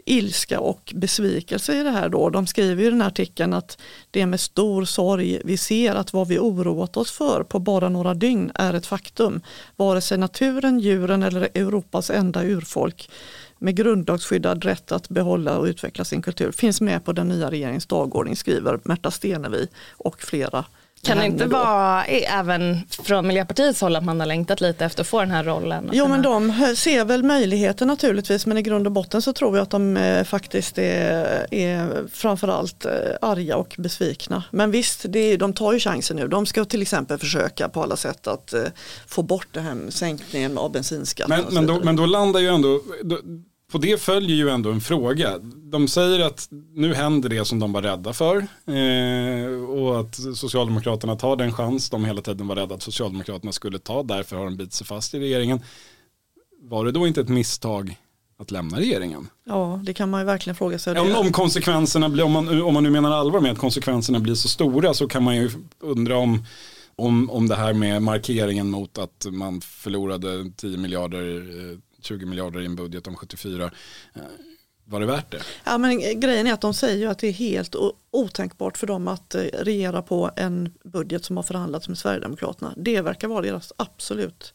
ilska 0.04 0.60
och 0.60 0.92
besvikelse 0.96 1.80
i 1.80 1.82
det 1.82 1.90
här 1.90 2.08
då. 2.08 2.30
De 2.30 2.46
skriver 2.46 2.84
i 2.84 2.90
den 2.90 3.00
här 3.00 3.08
artikeln 3.08 3.52
att 3.52 3.78
det 4.10 4.20
är 4.20 4.26
med 4.26 4.40
stor 4.40 4.84
sorg 4.84 5.40
vi 5.44 5.56
ser 5.56 5.94
att 5.94 6.12
vad 6.12 6.28
vi 6.28 6.38
oroat 6.38 6.96
oss 6.96 7.10
för 7.10 7.42
på 7.42 7.58
bara 7.58 7.88
några 7.88 8.14
dygn 8.14 8.50
är 8.54 8.74
ett 8.74 8.86
faktum. 8.86 9.40
Vare 9.76 10.00
sig 10.00 10.18
naturen, 10.18 10.80
djuren 10.80 11.22
eller 11.22 11.48
Europas 11.54 12.10
enda 12.10 12.44
urfolk 12.44 13.10
med 13.58 13.76
grundlagsskyddad 13.76 14.64
rätt 14.64 14.92
att 14.92 15.08
behålla 15.08 15.58
och 15.58 15.64
utveckla 15.64 16.04
sin 16.04 16.22
kultur 16.22 16.52
finns 16.52 16.80
med 16.80 17.04
på 17.04 17.12
den 17.12 17.28
nya 17.28 17.50
regeringens 17.50 17.86
dagordning 17.86 18.36
skriver 18.36 18.80
Märta 18.84 19.10
Stenevi 19.10 19.68
och 19.96 20.22
flera 20.22 20.64
kan 21.02 21.18
det 21.18 21.26
inte 21.26 21.46
vara 21.46 22.04
även 22.04 22.80
från 22.88 23.26
Miljöpartiets 23.26 23.80
håll 23.80 23.96
att 23.96 24.04
man 24.04 24.20
har 24.20 24.26
längtat 24.26 24.60
lite 24.60 24.84
efter 24.84 25.00
att 25.00 25.06
få 25.06 25.20
den 25.20 25.30
här 25.30 25.44
rollen? 25.44 25.90
Jo 25.92 26.08
men 26.08 26.22
de 26.22 26.52
ser 26.76 27.04
väl 27.04 27.22
möjligheter 27.22 27.86
naturligtvis 27.86 28.46
men 28.46 28.58
i 28.58 28.62
grund 28.62 28.86
och 28.86 28.92
botten 28.92 29.22
så 29.22 29.32
tror 29.32 29.56
jag 29.56 29.62
att 29.62 29.70
de 29.70 29.96
eh, 29.96 30.24
faktiskt 30.24 30.78
är, 30.78 31.54
är 31.54 32.08
framförallt 32.12 32.84
eh, 32.84 32.92
arga 33.22 33.56
och 33.56 33.74
besvikna. 33.78 34.44
Men 34.50 34.70
visst, 34.70 35.04
det 35.08 35.18
är, 35.18 35.38
de 35.38 35.52
tar 35.52 35.72
ju 35.72 35.78
chansen 35.78 36.16
nu. 36.16 36.28
De 36.28 36.46
ska 36.46 36.64
till 36.64 36.82
exempel 36.82 37.18
försöka 37.18 37.68
på 37.68 37.82
alla 37.82 37.96
sätt 37.96 38.26
att 38.26 38.52
eh, 38.52 38.62
få 39.06 39.22
bort 39.22 39.48
det 39.52 39.60
här 39.60 39.90
sänkningen 39.90 40.58
av 40.58 40.72
bensinskatten. 40.72 41.44
Men, 41.44 41.54
men, 41.54 41.66
då, 41.66 41.84
men 41.84 41.96
då 41.96 42.06
landar 42.06 42.40
ju 42.40 42.48
ändå, 42.48 42.80
då, 43.04 43.18
på 43.72 43.78
det 43.78 44.00
följer 44.00 44.36
ju 44.36 44.48
ändå 44.48 44.70
en 44.70 44.80
fråga. 44.80 45.38
De 45.42 45.88
säger 45.88 46.20
att 46.20 46.48
nu 46.74 46.94
händer 46.94 47.28
det 47.28 47.44
som 47.44 47.58
de 47.58 47.72
var 47.72 47.82
rädda 47.82 48.12
för 48.12 48.36
eh, 48.66 49.70
och 49.70 50.00
att 50.00 50.14
Socialdemokraterna 50.36 51.16
tar 51.16 51.36
den 51.36 51.52
chans 51.52 51.90
de 51.90 52.04
hela 52.04 52.22
tiden 52.22 52.46
var 52.46 52.56
rädda 52.56 52.74
att 52.74 52.82
Socialdemokraterna 52.82 53.52
skulle 53.52 53.78
ta. 53.78 54.02
Därför 54.02 54.36
har 54.36 54.44
de 54.44 54.56
bitit 54.56 54.72
sig 54.72 54.86
fast 54.86 55.14
i 55.14 55.18
regeringen. 55.18 55.60
Var 56.60 56.84
det 56.84 56.92
då 56.92 57.06
inte 57.06 57.20
ett 57.20 57.28
misstag 57.28 57.96
att 58.38 58.50
lämna 58.50 58.78
regeringen? 58.78 59.28
Ja, 59.44 59.80
det 59.84 59.94
kan 59.94 60.10
man 60.10 60.20
ju 60.20 60.26
verkligen 60.26 60.56
fråga 60.56 60.78
sig. 60.78 60.98
Om, 60.98 61.16
om 61.16 61.32
konsekvenserna 61.32 62.08
blir, 62.08 62.24
om 62.24 62.32
man, 62.32 62.62
om 62.62 62.74
man 62.74 62.82
nu 62.82 62.90
menar 62.90 63.10
allvar 63.10 63.40
med 63.40 63.52
att 63.52 63.58
konsekvenserna 63.58 64.20
blir 64.20 64.34
så 64.34 64.48
stora 64.48 64.94
så 64.94 65.08
kan 65.08 65.22
man 65.22 65.36
ju 65.36 65.50
undra 65.80 66.16
om 66.16 66.44
om, 66.98 67.30
om 67.30 67.48
det 67.48 67.54
här 67.54 67.72
med 67.72 68.02
markeringen 68.02 68.70
mot 68.70 68.98
att 68.98 69.26
man 69.30 69.60
förlorade 69.60 70.50
10 70.56 70.78
miljarder 70.78 71.38
eh, 71.38 71.78
20 72.02 72.26
miljarder 72.26 72.60
i 72.60 72.64
en 72.66 72.76
budget 72.76 73.06
om 73.06 73.16
74. 73.16 73.70
Eh, 74.14 74.22
var 74.84 75.00
det 75.00 75.06
värt 75.06 75.30
det? 75.30 75.40
Ja, 75.64 75.78
men 75.78 76.20
grejen 76.20 76.46
är 76.46 76.52
att 76.52 76.60
de 76.60 76.74
säger 76.74 77.08
att 77.08 77.18
det 77.18 77.28
är 77.28 77.32
helt 77.32 77.74
otänkbart 78.10 78.78
för 78.78 78.86
dem 78.86 79.08
att 79.08 79.34
eh, 79.34 79.40
regera 79.42 80.02
på 80.02 80.30
en 80.36 80.72
budget 80.84 81.24
som 81.24 81.36
har 81.36 81.42
förhandlats 81.44 81.88
med 81.88 81.98
Sverigedemokraterna. 81.98 82.74
Det 82.76 83.00
verkar 83.00 83.28
vara 83.28 83.42
deras 83.42 83.72
absolut 83.76 84.54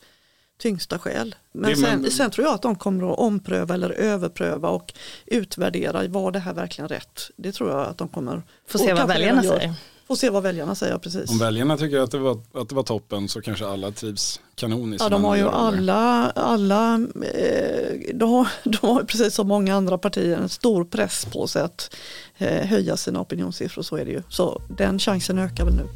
tyngsta 0.59 0.99
skäl. 0.99 1.35
Men, 1.51 1.69
Det- 1.69 1.75
sen, 1.77 2.01
men- 2.01 2.11
sen 2.11 2.31
tror 2.31 2.47
jag 2.47 2.53
att 2.55 2.61
de 2.61 2.75
kommer 2.75 3.11
att 3.13 3.19
ompröva 3.19 3.73
eller 3.73 3.89
överpröva 3.89 4.69
och 4.69 4.93
utvärdera, 5.25 6.07
var 6.07 6.31
det 6.31 6.39
här 6.39 6.53
verkligen 6.53 6.87
rätt? 6.89 7.21
Det 7.35 7.51
tror 7.51 7.69
jag 7.69 7.79
att 7.87 7.97
de 7.97 8.07
kommer 8.07 8.41
Får 8.67 8.79
och 8.79 8.85
se 8.85 8.93
vad 8.93 9.07
väljarna 9.07 9.43
säger. 9.43 9.73
Får 10.13 10.17
se 10.17 10.29
vad 10.29 10.43
väljarna 10.43 10.75
säger, 10.75 10.97
precis. 10.97 11.29
Om 11.31 11.37
väljarna 11.37 11.77
tycker 11.77 11.99
att 11.99 12.11
det, 12.11 12.17
var, 12.17 12.39
att 12.53 12.69
det 12.69 12.75
var 12.75 12.83
toppen 12.83 13.29
så 13.29 13.41
kanske 13.41 13.67
alla 13.67 13.91
trivs 13.91 14.39
kanon 14.55 14.93
i 14.93 14.97
Ja, 14.99 15.09
de 15.09 15.23
har 15.23 15.35
ju 15.35 15.47
alla, 15.49 16.29
alla 16.29 16.93
eh, 17.33 18.13
de, 18.13 18.29
har, 18.29 18.47
de 18.63 18.77
har 18.81 19.03
precis 19.03 19.33
som 19.33 19.47
många 19.47 19.75
andra 19.75 19.97
partier 19.97 20.37
en 20.37 20.49
stor 20.49 20.85
press 20.85 21.25
på 21.25 21.47
sig 21.47 21.61
att 21.61 21.95
eh, 22.37 22.67
höja 22.67 22.97
sina 22.97 23.21
opinionssiffror, 23.21 23.83
så 23.83 23.95
är 23.95 24.05
det 24.05 24.11
ju. 24.11 24.21
Så 24.29 24.61
den 24.77 24.99
chansen 24.99 25.39
ökar 25.39 25.65
väl 25.65 25.75
nu. 25.75 25.87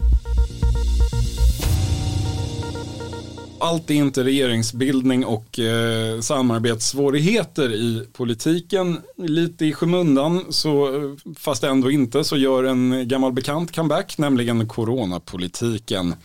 Allt 3.60 3.90
är 3.90 3.96
inte 3.96 4.24
regeringsbildning 4.24 5.26
och 5.26 5.60
eh, 5.60 6.20
samarbetssvårigheter 6.20 7.74
i 7.74 8.08
politiken. 8.14 9.00
Lite 9.18 9.66
i 9.66 9.74
skymundan, 9.74 10.46
så, 10.50 10.96
eh, 10.96 11.12
fast 11.38 11.64
ändå 11.64 11.92
inte, 11.92 12.24
så 12.24 12.38
gör 12.38 12.64
en 12.64 13.08
gammal 13.08 13.34
bekant 13.34 13.76
comeback, 13.76 14.18
nämligen 14.18 14.68
coronapolitiken. 14.68 16.16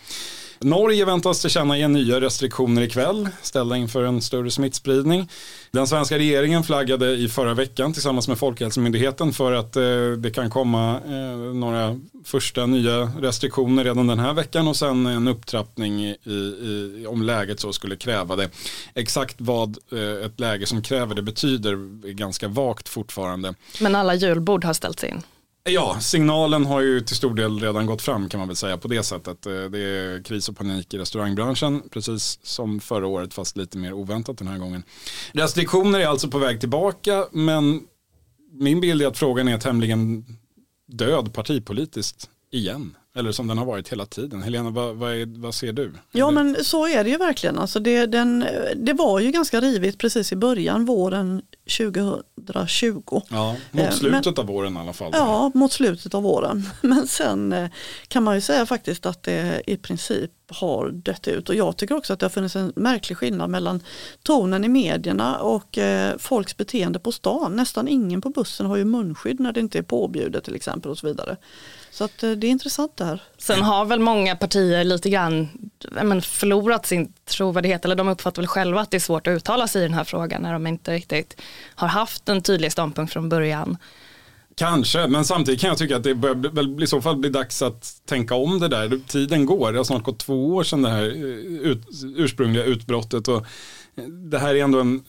Norge 0.64 1.04
väntas 1.04 1.40
tillkännage 1.40 1.88
nya 1.88 2.20
restriktioner 2.20 2.82
ikväll, 2.82 3.28
ställda 3.42 3.76
inför 3.76 4.04
en 4.04 4.20
större 4.20 4.50
smittspridning. 4.50 5.28
Den 5.70 5.86
svenska 5.86 6.18
regeringen 6.18 6.62
flaggade 6.62 7.10
i 7.10 7.28
förra 7.28 7.54
veckan 7.54 7.92
tillsammans 7.92 8.28
med 8.28 8.38
Folkhälsomyndigheten 8.38 9.32
för 9.32 9.52
att 9.52 9.76
eh, 9.76 9.82
det 10.18 10.30
kan 10.34 10.50
komma 10.50 11.00
eh, 11.06 11.54
några 11.54 12.00
första 12.24 12.66
nya 12.66 13.02
restriktioner 13.02 13.84
redan 13.84 14.06
den 14.06 14.18
här 14.18 14.34
veckan 14.34 14.68
och 14.68 14.76
sen 14.76 15.06
en 15.06 15.28
upptrappning 15.28 16.04
i, 16.04 16.10
i, 16.10 17.06
om 17.08 17.22
läget 17.22 17.60
så 17.60 17.72
skulle 17.72 17.96
kräva 17.96 18.36
det. 18.36 18.50
Exakt 18.94 19.36
vad 19.38 19.76
eh, 19.92 20.26
ett 20.26 20.40
läge 20.40 20.66
som 20.66 20.82
kräver 20.82 21.14
det 21.14 21.22
betyder 21.22 21.72
är 22.08 22.12
ganska 22.12 22.48
vagt 22.48 22.88
fortfarande. 22.88 23.54
Men 23.80 23.94
alla 23.94 24.14
julbord 24.14 24.64
har 24.64 24.72
ställts 24.74 25.04
in. 25.04 25.22
Ja, 25.64 26.00
signalen 26.00 26.66
har 26.66 26.80
ju 26.80 27.00
till 27.00 27.16
stor 27.16 27.34
del 27.34 27.60
redan 27.60 27.86
gått 27.86 28.02
fram 28.02 28.28
kan 28.28 28.38
man 28.38 28.48
väl 28.48 28.56
säga 28.56 28.78
på 28.78 28.88
det 28.88 29.02
sättet. 29.02 29.46
Eh, 29.46 29.52
det 29.52 29.78
är 29.78 30.22
kris 30.22 30.48
och 30.48 30.56
panik 30.56 30.94
i 30.94 30.98
restaurangbranschen, 30.98 31.82
precis 31.90 32.38
som 32.42 32.80
förra 32.80 33.06
året 33.06 33.34
fast 33.34 33.56
lite 33.56 33.78
mer 33.78 33.92
oväntat 33.92 34.38
den 34.38 34.48
här 34.48 34.58
gången. 34.58 34.82
Restriktioner 35.32 36.00
är 36.00 36.06
alltså 36.06 36.28
på 36.28 36.38
väg 36.38 36.60
tillbaka, 36.60 37.26
men 37.32 37.80
min 38.52 38.80
bild 38.80 39.02
är 39.02 39.06
att 39.06 39.18
frågan 39.18 39.48
är 39.48 39.58
tämligen 39.58 40.24
död 40.86 41.34
partipolitiskt 41.34 42.30
igen. 42.50 42.96
Eller 43.14 43.32
som 43.32 43.46
den 43.46 43.58
har 43.58 43.64
varit 43.64 43.88
hela 43.88 44.06
tiden. 44.06 44.42
Helena, 44.42 44.70
vad, 44.70 44.96
vad, 44.96 45.12
är, 45.14 45.40
vad 45.40 45.54
ser 45.54 45.72
du? 45.72 45.92
Ja 46.12 46.30
men 46.30 46.64
så 46.64 46.86
är 46.88 47.04
det 47.04 47.10
ju 47.10 47.16
verkligen. 47.16 47.58
Alltså 47.58 47.80
det, 47.80 48.06
den, 48.06 48.46
det 48.76 48.92
var 48.92 49.20
ju 49.20 49.30
ganska 49.30 49.60
rivigt 49.60 49.98
precis 49.98 50.32
i 50.32 50.36
början, 50.36 50.84
våren 50.84 51.42
2020. 51.78 53.20
Ja, 53.30 53.56
Eh, 53.72 53.84
mot 53.84 53.94
slutet 53.94 54.38
av 54.38 54.46
våren 54.46 54.76
i 54.76 54.80
alla 54.80 54.92
fall. 54.92 55.10
Ja, 55.14 55.50
mot 55.54 55.72
slutet 55.72 56.14
av 56.14 56.22
våren. 56.22 56.68
Men 56.80 57.06
sen 57.06 57.52
eh, 57.52 57.68
kan 58.08 58.22
man 58.22 58.34
ju 58.34 58.40
säga 58.40 58.66
faktiskt 58.66 59.06
att 59.06 59.22
det 59.22 59.62
i 59.66 59.76
princip 59.76 60.30
har 60.48 60.90
dött 60.90 61.28
ut. 61.28 61.48
Och 61.48 61.54
jag 61.54 61.76
tycker 61.76 61.96
också 61.96 62.12
att 62.12 62.20
det 62.20 62.26
har 62.26 62.30
funnits 62.30 62.56
en 62.56 62.72
märklig 62.76 63.18
skillnad 63.18 63.50
mellan 63.50 63.80
tonen 64.22 64.64
i 64.64 64.68
medierna 64.68 65.38
och 65.38 65.78
eh, 65.78 66.18
folks 66.18 66.56
beteende 66.56 66.98
på 66.98 67.12
stan. 67.12 67.56
Nästan 67.56 67.88
ingen 67.88 68.20
på 68.20 68.30
bussen 68.30 68.66
har 68.66 68.76
ju 68.76 68.84
munskydd 68.84 69.40
när 69.40 69.52
det 69.52 69.60
inte 69.60 69.78
är 69.78 69.82
påbjudet 69.82 70.44
till 70.44 70.54
exempel 70.54 70.90
och 70.90 70.98
så 70.98 71.06
vidare. 71.06 71.36
Så 71.92 72.04
att, 72.04 72.22
eh, 72.22 72.30
det 72.30 72.46
är 72.46 72.50
intressant 72.50 72.96
det 72.96 73.04
här. 73.04 73.22
Sen 73.38 73.62
har 73.62 73.84
väl 73.84 74.00
många 74.00 74.36
partier 74.36 74.84
lite 74.84 75.10
grann 75.10 75.48
men, 75.90 76.22
förlorat 76.22 76.86
sin 76.86 77.12
trovärdighet 77.24 77.84
eller 77.84 77.94
de 77.94 78.08
uppfattar 78.08 78.42
väl 78.42 78.46
själva 78.48 78.80
att 78.80 78.90
det 78.90 78.96
är 78.96 79.00
svårt 79.00 79.26
att 79.26 79.32
uttala 79.32 79.68
sig 79.68 79.80
i 79.80 79.84
den 79.84 79.94
här 79.94 80.04
frågan 80.04 80.42
när 80.42 80.52
de 80.52 80.66
inte 80.66 80.92
riktigt 80.92 81.40
har 81.74 81.88
haft 81.88 82.28
en 82.28 82.42
tydlig 82.42 82.72
ståndpunkt 82.72 83.12
från 83.12 83.28
början. 83.28 83.76
Kanske, 84.54 85.06
men 85.06 85.24
samtidigt 85.24 85.60
kan 85.60 85.68
jag 85.68 85.78
tycka 85.78 85.96
att 85.96 86.02
det 86.04 86.14
börjar 86.14 86.34
bli- 86.34 86.50
väl 86.50 86.82
i 86.82 86.86
så 86.86 87.02
fall 87.02 87.16
bli 87.16 87.30
dags 87.30 87.62
att 87.62 87.92
tänka 88.06 88.34
om 88.34 88.58
det 88.60 88.68
där. 88.68 89.00
Tiden 89.08 89.46
går, 89.46 89.72
det 89.72 89.78
har 89.78 89.84
snart 89.84 90.02
gått 90.02 90.18
två 90.18 90.54
år 90.54 90.62
sedan 90.64 90.82
det 90.82 90.90
här 90.90 91.02
eh, 91.02 91.70
ut, 91.70 91.86
ursprungliga 92.16 92.64
utbrottet. 92.64 93.28
Och 93.28 93.36
eh, 93.96 94.04
det 94.04 94.38
här 94.38 94.54
är 94.54 94.64
ändå 94.64 94.80
en 94.80 95.04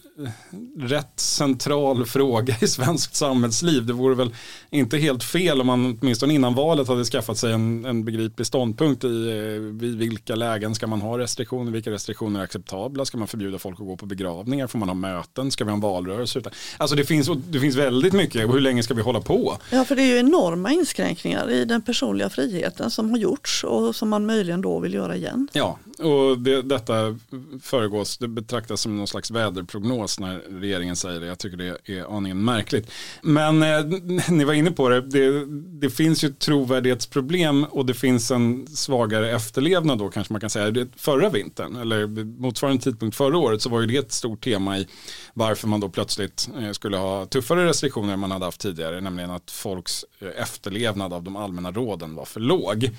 rätt 0.78 1.19
central 1.19 2.06
fråga 2.06 2.56
i 2.62 2.67
svenskt 2.67 3.15
samhällsliv. 3.15 3.86
Det 3.86 3.93
vore 3.93 4.15
väl 4.15 4.36
inte 4.69 4.97
helt 4.97 5.23
fel 5.23 5.62
om 5.62 5.67
man 5.67 5.97
åtminstone 6.02 6.34
innan 6.34 6.56
valet 6.56 6.88
hade 6.88 7.06
skaffat 7.06 7.38
sig 7.38 7.54
en, 7.54 7.86
en 7.86 8.06
begriplig 8.06 8.47
ståndpunkt 8.47 9.04
i 9.04 9.08
eh, 9.08 9.62
vid 9.62 9.97
vilka 9.97 10.36
lägen 10.36 10.76
ska 10.76 10.88
man 10.88 11.02
ha 11.02 11.17
restriktioner, 11.17 11.71
vilka 11.71 11.91
restriktioner 11.91 12.39
är 12.39 12.43
acceptabla, 12.43 13.06
ska 13.06 13.17
man 13.17 13.28
förbjuda 13.28 13.60
folk 13.60 13.80
att 13.80 13.86
gå 13.86 13.97
på 13.97 14.06
begravningar, 14.06 14.67
får 14.67 14.80
man 14.80 14.89
ha 14.89 14.95
möten, 14.95 15.52
ska 15.52 15.63
vi 15.63 15.69
ha 15.69 15.76
en 15.76 15.82
valrörelse? 15.82 16.41
Alltså 16.78 16.95
det 16.95 17.06
finns, 17.06 17.30
det 17.49 17.60
finns 17.60 17.76
väldigt 17.76 18.13
mycket, 18.13 18.45
och 18.45 18.54
hur 18.54 18.62
länge 18.62 18.84
ska 18.84 18.93
vi 18.93 19.02
hålla 19.02 19.21
på? 19.21 19.58
Ja, 19.69 19.86
för 19.86 19.95
det 19.95 20.02
är 20.02 20.08
ju 20.08 20.17
enorma 20.17 20.71
inskränkningar 20.71 21.52
i 21.52 21.65
den 21.65 21.82
personliga 21.82 22.30
friheten 22.30 22.91
som 22.91 23.10
har 23.10 23.17
gjorts 23.17 23.63
och 23.63 23.95
som 23.95 24.10
man 24.10 24.26
möjligen 24.26 24.62
då 24.62 24.80
vill 24.80 24.93
göra 24.93 25.15
igen. 25.15 25.47
Ja, 25.54 25.80
och 25.99 26.39
det, 26.39 26.62
detta 26.62 27.19
föregås, 27.62 28.17
det 28.17 28.27
betraktas 28.27 28.82
som 28.82 28.97
någon 28.97 29.08
slags 29.08 29.32
väderprognos 29.32 30.19
när 30.19 30.41
regeringen 30.60 30.95
säger 30.95 31.19
det. 31.19 31.27
Jag 31.27 31.39
tycker 31.39 31.58
det 31.58 31.77
är 31.86 32.17
aningen 32.17 32.43
märkligt. 32.43 32.91
Men 33.21 33.63
eh, 33.63 33.86
ni 34.29 34.43
var 34.43 34.53
inne 34.53 34.71
på 34.71 34.89
det, 34.89 35.01
det, 35.01 35.45
det 35.79 35.89
finns 35.89 36.23
ju 36.23 36.29
trovärdighetsproblem 36.29 37.63
och 37.63 37.86
det 37.86 37.93
finns 37.93 38.32
en 38.32 38.67
svagare 38.67 39.32
efterlevnad 39.32 39.97
då 39.97 40.10
kanske 40.10 40.34
man 40.34 40.39
kan 40.41 40.49
säga. 40.49 40.71
Det, 40.71 40.88
förra 40.95 41.29
vintern, 41.29 41.75
eller 41.75 42.08
motsvarande 42.41 42.84
tidpunkt 42.84 43.17
förra 43.17 43.38
året, 43.38 43.62
så 43.62 43.69
var 43.69 43.82
ju 43.82 43.88
det 43.88 43.97
ett 43.97 44.12
stort 44.12 44.43
tema 44.43 44.77
i 44.77 44.88
varför 45.34 45.67
man 45.67 45.79
då 45.79 45.89
plötsligt 45.89 46.49
eh, 46.60 46.71
skulle 46.71 46.97
ha 46.97 47.25
tuffare 47.25 47.65
restriktioner 47.65 48.13
än 48.13 48.19
man 48.19 48.32
hade 48.32 48.45
haft 48.45 48.62
tidigare, 48.62 49.01
nämligen 49.01 49.32
att 49.32 49.51
folks 49.51 50.06
eh, 50.19 50.41
efterlevnad 50.41 51.13
av 51.13 51.23
de 51.23 51.36
allmänna 51.36 51.71
råden 51.71 52.15
var 52.15 52.25
för 52.25 52.39
låg. 52.39 52.89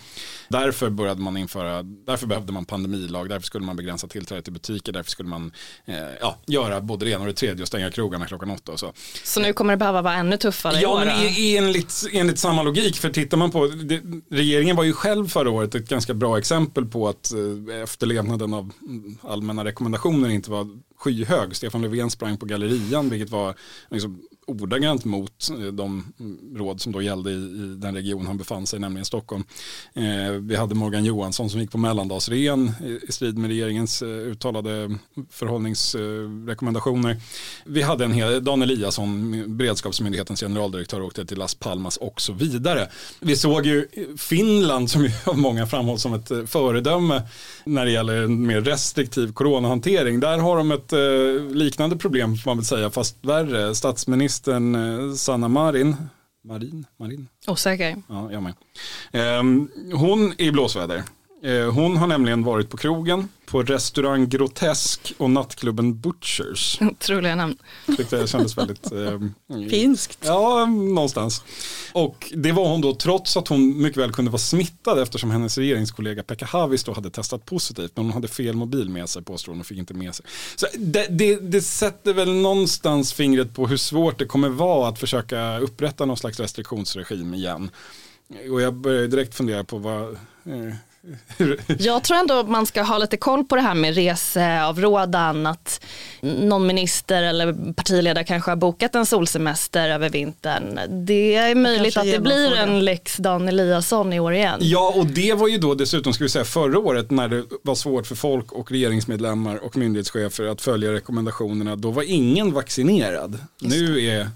Därför 0.48 0.90
började 0.90 1.20
man 1.20 1.36
införa, 1.36 1.82
därför 1.82 2.26
behövde 2.26 2.52
man 2.52 2.64
pandemilag, 2.84 3.28
därför 3.28 3.46
skulle 3.46 3.64
man 3.64 3.76
begränsa 3.76 4.06
tillträde 4.06 4.42
till 4.42 4.52
butiker, 4.52 4.92
därför 4.92 5.10
skulle 5.10 5.28
man 5.28 5.52
eh, 5.84 5.96
ja, 6.20 6.38
göra 6.46 6.80
både 6.80 7.04
det 7.04 7.10
ena 7.10 7.20
och 7.20 7.26
det 7.26 7.32
tredje 7.32 7.62
och 7.62 7.68
stänga 7.68 7.90
krogarna 7.90 8.26
klockan 8.26 8.50
åtta 8.50 8.72
och 8.72 8.80
så. 8.80 8.92
Så 9.24 9.40
nu 9.40 9.52
kommer 9.52 9.72
det 9.72 9.76
behöva 9.76 10.02
vara 10.02 10.14
ännu 10.14 10.36
tuffare 10.36 10.80
Ja, 10.80 11.04
men 11.04 11.34
enligt, 11.36 12.04
enligt 12.12 12.38
samma 12.38 12.62
logik, 12.62 12.96
för 12.96 13.10
tittar 13.10 13.36
man 13.36 13.50
på, 13.50 13.66
det, 13.66 14.00
regeringen 14.30 14.76
var 14.76 14.84
ju 14.84 14.92
själv 14.92 15.28
förra 15.28 15.50
året 15.50 15.74
ett 15.74 15.88
ganska 15.88 16.14
bra 16.14 16.38
exempel 16.38 16.86
på 16.86 17.08
att 17.08 17.32
eh, 17.32 17.82
efterlevnaden 17.82 18.54
av 18.54 18.70
mm, 18.82 19.18
allmänna 19.22 19.64
rekommendationer 19.64 20.28
inte 20.28 20.50
var 20.50 20.68
skyhög. 20.96 21.56
Stefan 21.56 21.82
Löfven 21.82 22.10
sprang 22.10 22.36
på 22.36 22.46
gallerian, 22.46 23.10
vilket 23.10 23.30
var 23.30 23.54
liksom, 23.90 24.22
ordagrant 24.46 25.04
mot 25.04 25.50
eh, 25.50 25.72
de 25.72 26.12
råd 26.56 26.80
som 26.80 26.92
då 26.92 27.02
gällde 27.02 27.30
i, 27.30 27.34
i 27.34 27.76
den 27.78 27.94
region 27.94 28.26
han 28.26 28.38
befann 28.38 28.66
sig, 28.66 28.80
nämligen 28.80 29.04
Stockholm. 29.04 29.44
Eh, 29.94 30.30
vi 30.40 30.56
hade 30.56 30.74
Morgan 30.74 31.04
Johansson 31.04 31.50
som 31.50 31.60
gick 31.60 31.70
på 31.70 31.78
mellandagsren 31.78 32.34
i, 32.34 32.90
eh, 32.90 33.08
i 33.08 33.12
strid 33.12 33.38
med 33.38 33.48
regeringens 33.48 34.02
eh, 34.02 34.08
uttalade 34.08 34.98
förhållningsrekommendationer. 35.30 37.16
Vi 37.64 37.82
hade 37.82 38.04
en 38.04 38.12
hel, 38.12 38.44
Dan 38.44 38.62
Eliasson, 38.62 39.44
beredskapsmyndighetens 39.56 40.40
generaldirektör, 40.40 41.02
åkte 41.02 41.26
till 41.26 41.38
Las 41.38 41.54
Palmas 41.54 41.96
och 41.96 42.20
så 42.20 42.32
vidare. 42.32 42.88
Vi 43.20 43.36
såg 43.36 43.66
ju 43.66 43.88
Finland 44.18 44.90
som 44.90 45.04
ju 45.04 45.10
av 45.24 45.38
många 45.38 45.66
framhålls 45.66 46.02
som 46.02 46.14
ett 46.14 46.30
eh, 46.30 46.44
föredöme 46.44 47.22
när 47.64 47.84
det 47.84 47.90
gäller 47.90 48.22
en 48.22 48.46
mer 48.46 48.60
restriktiv 48.60 49.32
coronahantering. 49.32 50.20
Där 50.20 50.38
har 50.38 50.56
de 50.56 50.70
ett 50.70 50.92
eh, 50.92 51.56
liknande 51.56 51.96
problem 51.96 52.36
får 52.36 52.50
man 52.50 52.56
väl 52.56 52.66
säga, 52.66 52.90
fast 52.90 53.16
värre. 53.22 53.74
statsminister 53.74 54.33
eh, 54.74 55.14
Sanna 55.14 55.48
Marin, 55.48 55.96
Marin, 56.44 56.86
Marin? 56.96 57.28
Osäker. 57.46 58.02
Ja, 58.08 58.32
jag 58.32 58.42
med. 58.42 58.54
Ehm, 59.12 59.68
hon 59.92 60.32
är 60.38 60.42
i 60.42 60.52
blåsväder. 60.52 61.02
Eh, 61.44 61.72
hon 61.72 61.96
har 61.96 62.06
nämligen 62.06 62.44
varit 62.44 62.70
på 62.70 62.76
krogen, 62.76 63.28
på 63.46 63.62
restaurang 63.62 64.28
Grotesk 64.28 65.14
och 65.18 65.30
nattklubben 65.30 66.00
Butchers. 66.00 66.78
Troliga 66.98 67.34
namn. 67.34 67.56
Tyckte 67.96 68.16
det 68.16 68.26
kändes 68.26 68.58
väldigt... 68.58 68.92
ehm, 68.92 69.34
Finskt. 69.70 70.18
Ja, 70.24 70.66
någonstans. 70.66 71.42
Och 71.92 72.32
det 72.36 72.52
var 72.52 72.68
hon 72.68 72.80
då 72.80 72.94
trots 72.94 73.36
att 73.36 73.48
hon 73.48 73.82
mycket 73.82 74.02
väl 74.02 74.12
kunde 74.12 74.30
vara 74.30 74.38
smittad 74.38 75.02
eftersom 75.02 75.30
hennes 75.30 75.58
regeringskollega 75.58 76.22
Pekka 76.22 76.46
Havis 76.46 76.84
då 76.84 76.92
hade 76.92 77.10
testat 77.10 77.44
positivt. 77.44 77.92
Men 77.94 78.04
hon 78.04 78.12
hade 78.12 78.28
fel 78.28 78.56
mobil 78.56 78.88
med 78.88 79.08
sig 79.08 79.22
påstår 79.22 79.52
hon 79.52 79.60
och 79.60 79.66
fick 79.66 79.78
inte 79.78 79.94
med 79.94 80.14
sig. 80.14 80.26
Så 80.56 80.66
det, 80.78 81.06
det, 81.10 81.36
det 81.36 81.60
sätter 81.60 82.12
väl 82.12 82.34
någonstans 82.34 83.12
fingret 83.12 83.54
på 83.54 83.66
hur 83.66 83.76
svårt 83.76 84.18
det 84.18 84.26
kommer 84.26 84.48
vara 84.48 84.88
att 84.88 84.98
försöka 84.98 85.58
upprätta 85.58 86.04
någon 86.04 86.16
slags 86.16 86.40
restriktionsregim 86.40 87.34
igen. 87.34 87.70
Och 88.50 88.60
jag 88.60 88.74
började 88.74 89.06
direkt 89.06 89.34
fundera 89.34 89.64
på 89.64 89.78
vad, 89.78 90.02
eh, 90.44 90.74
Jag 91.78 92.02
tror 92.02 92.16
ändå 92.16 92.42
man 92.42 92.66
ska 92.66 92.82
ha 92.82 92.98
lite 92.98 93.16
koll 93.16 93.44
på 93.44 93.56
det 93.56 93.62
här 93.62 93.74
med 93.74 93.94
reseavrådan. 93.94 95.46
Att 95.46 95.84
någon 96.20 96.66
minister 96.66 97.22
eller 97.22 97.72
partiledare 97.72 98.24
kanske 98.24 98.50
har 98.50 98.56
bokat 98.56 98.94
en 98.94 99.06
solsemester 99.06 99.88
över 99.88 100.08
vintern. 100.08 100.80
Det 101.06 101.34
är 101.34 101.54
möjligt 101.54 101.96
att 101.96 102.04
det 102.04 102.20
blir 102.20 102.54
en 102.54 102.84
lex 102.84 103.16
Dan 103.16 103.48
Eliasson 103.48 104.12
i 104.12 104.20
år 104.20 104.34
igen. 104.34 104.58
Ja, 104.62 104.92
och 104.96 105.06
det 105.06 105.34
var 105.34 105.48
ju 105.48 105.58
då 105.58 105.74
dessutom, 105.74 106.12
ska 106.12 106.24
vi 106.24 106.30
säga, 106.30 106.44
förra 106.44 106.78
året 106.78 107.10
när 107.10 107.28
det 107.28 107.44
var 107.62 107.74
svårt 107.74 108.06
för 108.06 108.14
folk 108.14 108.52
och 108.52 108.70
regeringsmedlemmar 108.70 109.64
och 109.64 109.76
myndighetschefer 109.76 110.44
att 110.44 110.60
följa 110.60 110.92
rekommendationerna. 110.92 111.76
Då 111.76 111.90
var 111.90 112.02
ingen 112.02 112.52
vaccinerad. 112.52 113.38
Nu 113.60 114.06
är 114.06 114.28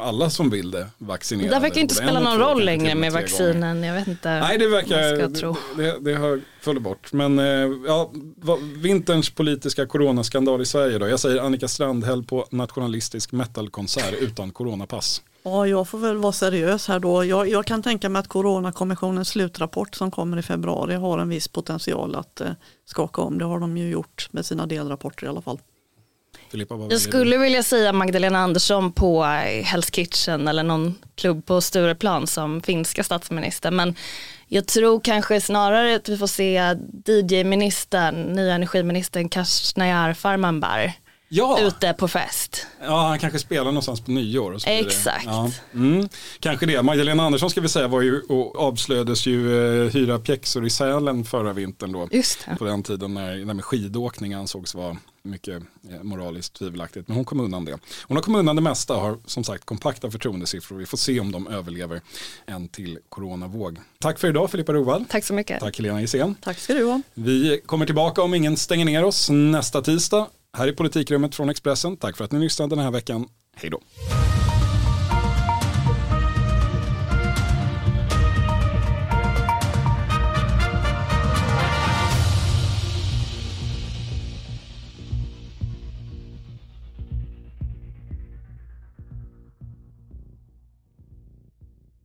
alla 0.00 0.30
som 0.30 0.50
vill 0.50 0.70
det 0.70 0.86
vaccinerade. 0.98 1.56
Det 1.56 1.60
verkar 1.60 1.80
inte 1.80 1.94
spela 1.94 2.20
någon 2.20 2.38
roll 2.38 2.64
längre 2.64 2.94
med 2.94 3.12
vaccinen. 3.12 3.82
Jag 3.82 3.94
vet 3.94 4.08
inte 4.08 4.40
Nej, 4.40 4.58
det 4.58 4.68
verkar, 4.68 5.76
det, 5.76 5.98
det, 6.00 6.14
har 6.14 6.40
följt 6.60 6.82
bort. 6.82 7.12
Men 7.12 7.38
eh, 7.38 7.70
ja, 7.86 8.10
vinterns 8.76 9.30
politiska 9.30 9.86
coronaskandal 9.86 10.62
i 10.62 10.66
Sverige 10.66 10.98
då. 10.98 11.08
Jag 11.08 11.20
säger 11.20 11.42
Annika 11.42 11.68
Strandhäll 11.68 12.24
på 12.24 12.46
nationalistisk 12.50 13.32
metalkonsert 13.32 14.14
utan 14.20 14.50
coronapass. 14.50 15.22
Ja, 15.42 15.66
jag 15.66 15.88
får 15.88 15.98
väl 15.98 16.16
vara 16.16 16.32
seriös 16.32 16.88
här 16.88 16.98
då. 16.98 17.24
Jag, 17.24 17.48
jag, 17.48 17.64
kan 17.64 17.82
tänka 17.82 18.08
mig 18.08 18.20
att 18.20 18.28
Coronakommissionens 18.28 19.28
slutrapport 19.28 19.94
som 19.94 20.10
kommer 20.10 20.36
i 20.36 20.42
februari 20.42 20.94
har 20.94 21.18
en 21.18 21.28
viss 21.28 21.48
potential 21.48 22.14
att 22.14 22.40
eh, 22.40 22.50
skaka 22.84 23.22
om. 23.22 23.38
Det 23.38 23.44
har 23.44 23.60
de 23.60 23.76
ju 23.76 23.90
gjort 23.90 24.28
med 24.30 24.46
sina 24.46 24.66
delrapporter 24.66 25.26
i 25.26 25.28
alla 25.28 25.42
fall. 25.42 25.58
Jag 26.90 27.00
skulle 27.00 27.38
vilja 27.38 27.62
säga 27.62 27.92
Magdalena 27.92 28.38
Andersson 28.38 28.92
på 28.92 29.24
eh, 29.24 29.64
Hell's 29.64 29.90
Kitchen 29.90 30.48
eller 30.48 30.62
någon 30.62 30.94
klubb 31.14 31.46
på 31.46 31.60
Stureplan 31.60 32.26
som 32.26 32.62
finska 32.62 33.04
statsminister. 33.04 33.70
Men 33.70 33.94
jag 34.48 34.66
tror 34.66 35.00
kanske 35.00 35.40
snarare 35.40 35.94
att 35.94 36.08
vi 36.08 36.18
får 36.18 36.26
se 36.26 36.76
DJ-ministern, 37.06 38.22
nya 38.22 38.54
energiministern 38.54 39.28
Kashnayar 39.28 40.14
Farmanbar 40.14 40.92
ja. 41.32 41.58
ute 41.60 41.92
på 41.92 42.08
fest. 42.08 42.66
Ja, 42.82 43.08
han 43.08 43.18
kanske 43.18 43.38
spelar 43.38 43.64
någonstans 43.64 44.00
på 44.00 44.10
nyår. 44.10 44.52
Och 44.52 44.62
så 44.62 44.68
Exakt. 44.68 45.24
Ja. 45.24 45.50
Mm. 45.74 46.08
Kanske 46.40 46.66
det. 46.66 46.82
Magdalena 46.82 47.22
Andersson 47.22 47.50
ska 47.50 47.60
vi 47.60 47.68
säga 47.68 47.88
var 47.88 48.00
ju 48.00 48.20
och 48.20 48.60
avslöjades 48.60 49.26
ju 49.26 49.58
eh, 49.84 49.92
hyra 49.92 50.18
pjäxor 50.18 50.66
i 50.66 50.70
Sälen 50.70 51.24
förra 51.24 51.52
vintern 51.52 51.92
då. 51.92 52.08
Just 52.10 52.46
det. 52.46 52.56
På 52.56 52.64
den 52.64 52.82
tiden 52.82 53.14
när, 53.14 53.44
när 53.44 53.62
skidåkning 53.62 54.34
ansågs 54.34 54.74
vara 54.74 54.96
mycket 55.22 55.62
eh, 55.90 56.02
moraliskt 56.02 56.54
tvivelaktigt. 56.54 57.08
Men 57.08 57.16
hon 57.16 57.24
kom 57.24 57.40
undan 57.40 57.64
det. 57.64 57.78
Hon 58.02 58.16
har 58.16 58.22
kommit 58.22 58.38
undan 58.38 58.56
det 58.56 58.62
mesta 58.62 58.94
och 58.94 59.00
har 59.00 59.18
som 59.26 59.44
sagt 59.44 59.64
kompakta 59.64 60.10
förtroendesiffror. 60.10 60.76
Vi 60.76 60.86
får 60.86 60.98
se 60.98 61.20
om 61.20 61.32
de 61.32 61.46
överlever 61.46 62.00
en 62.46 62.68
till 62.68 62.98
coronavåg. 63.08 63.78
Tack 63.98 64.18
för 64.18 64.28
idag 64.28 64.50
Filippa 64.50 64.72
Rovall. 64.72 65.04
Tack 65.08 65.24
så 65.24 65.34
mycket. 65.34 65.60
Tack 65.60 65.78
Helena 65.78 66.00
Gissén. 66.00 66.34
Tack 66.34 66.58
ska 66.58 66.74
du 66.74 66.84
ha. 66.84 67.02
Vi 67.14 67.60
kommer 67.66 67.86
tillbaka 67.86 68.22
om 68.22 68.34
ingen 68.34 68.56
stänger 68.56 68.84
ner 68.84 69.04
oss 69.04 69.30
nästa 69.30 69.82
tisdag. 69.82 70.26
Här 70.56 70.68
är 70.68 70.72
Politikrummet 70.72 71.34
från 71.34 71.50
Expressen. 71.50 71.96
Tack 71.96 72.16
för 72.16 72.24
att 72.24 72.32
ni 72.32 72.38
lyssnade 72.38 72.74
den 72.76 72.84
här 72.84 72.90
veckan. 72.90 73.28
Hej 73.56 73.70
då. 73.70 73.80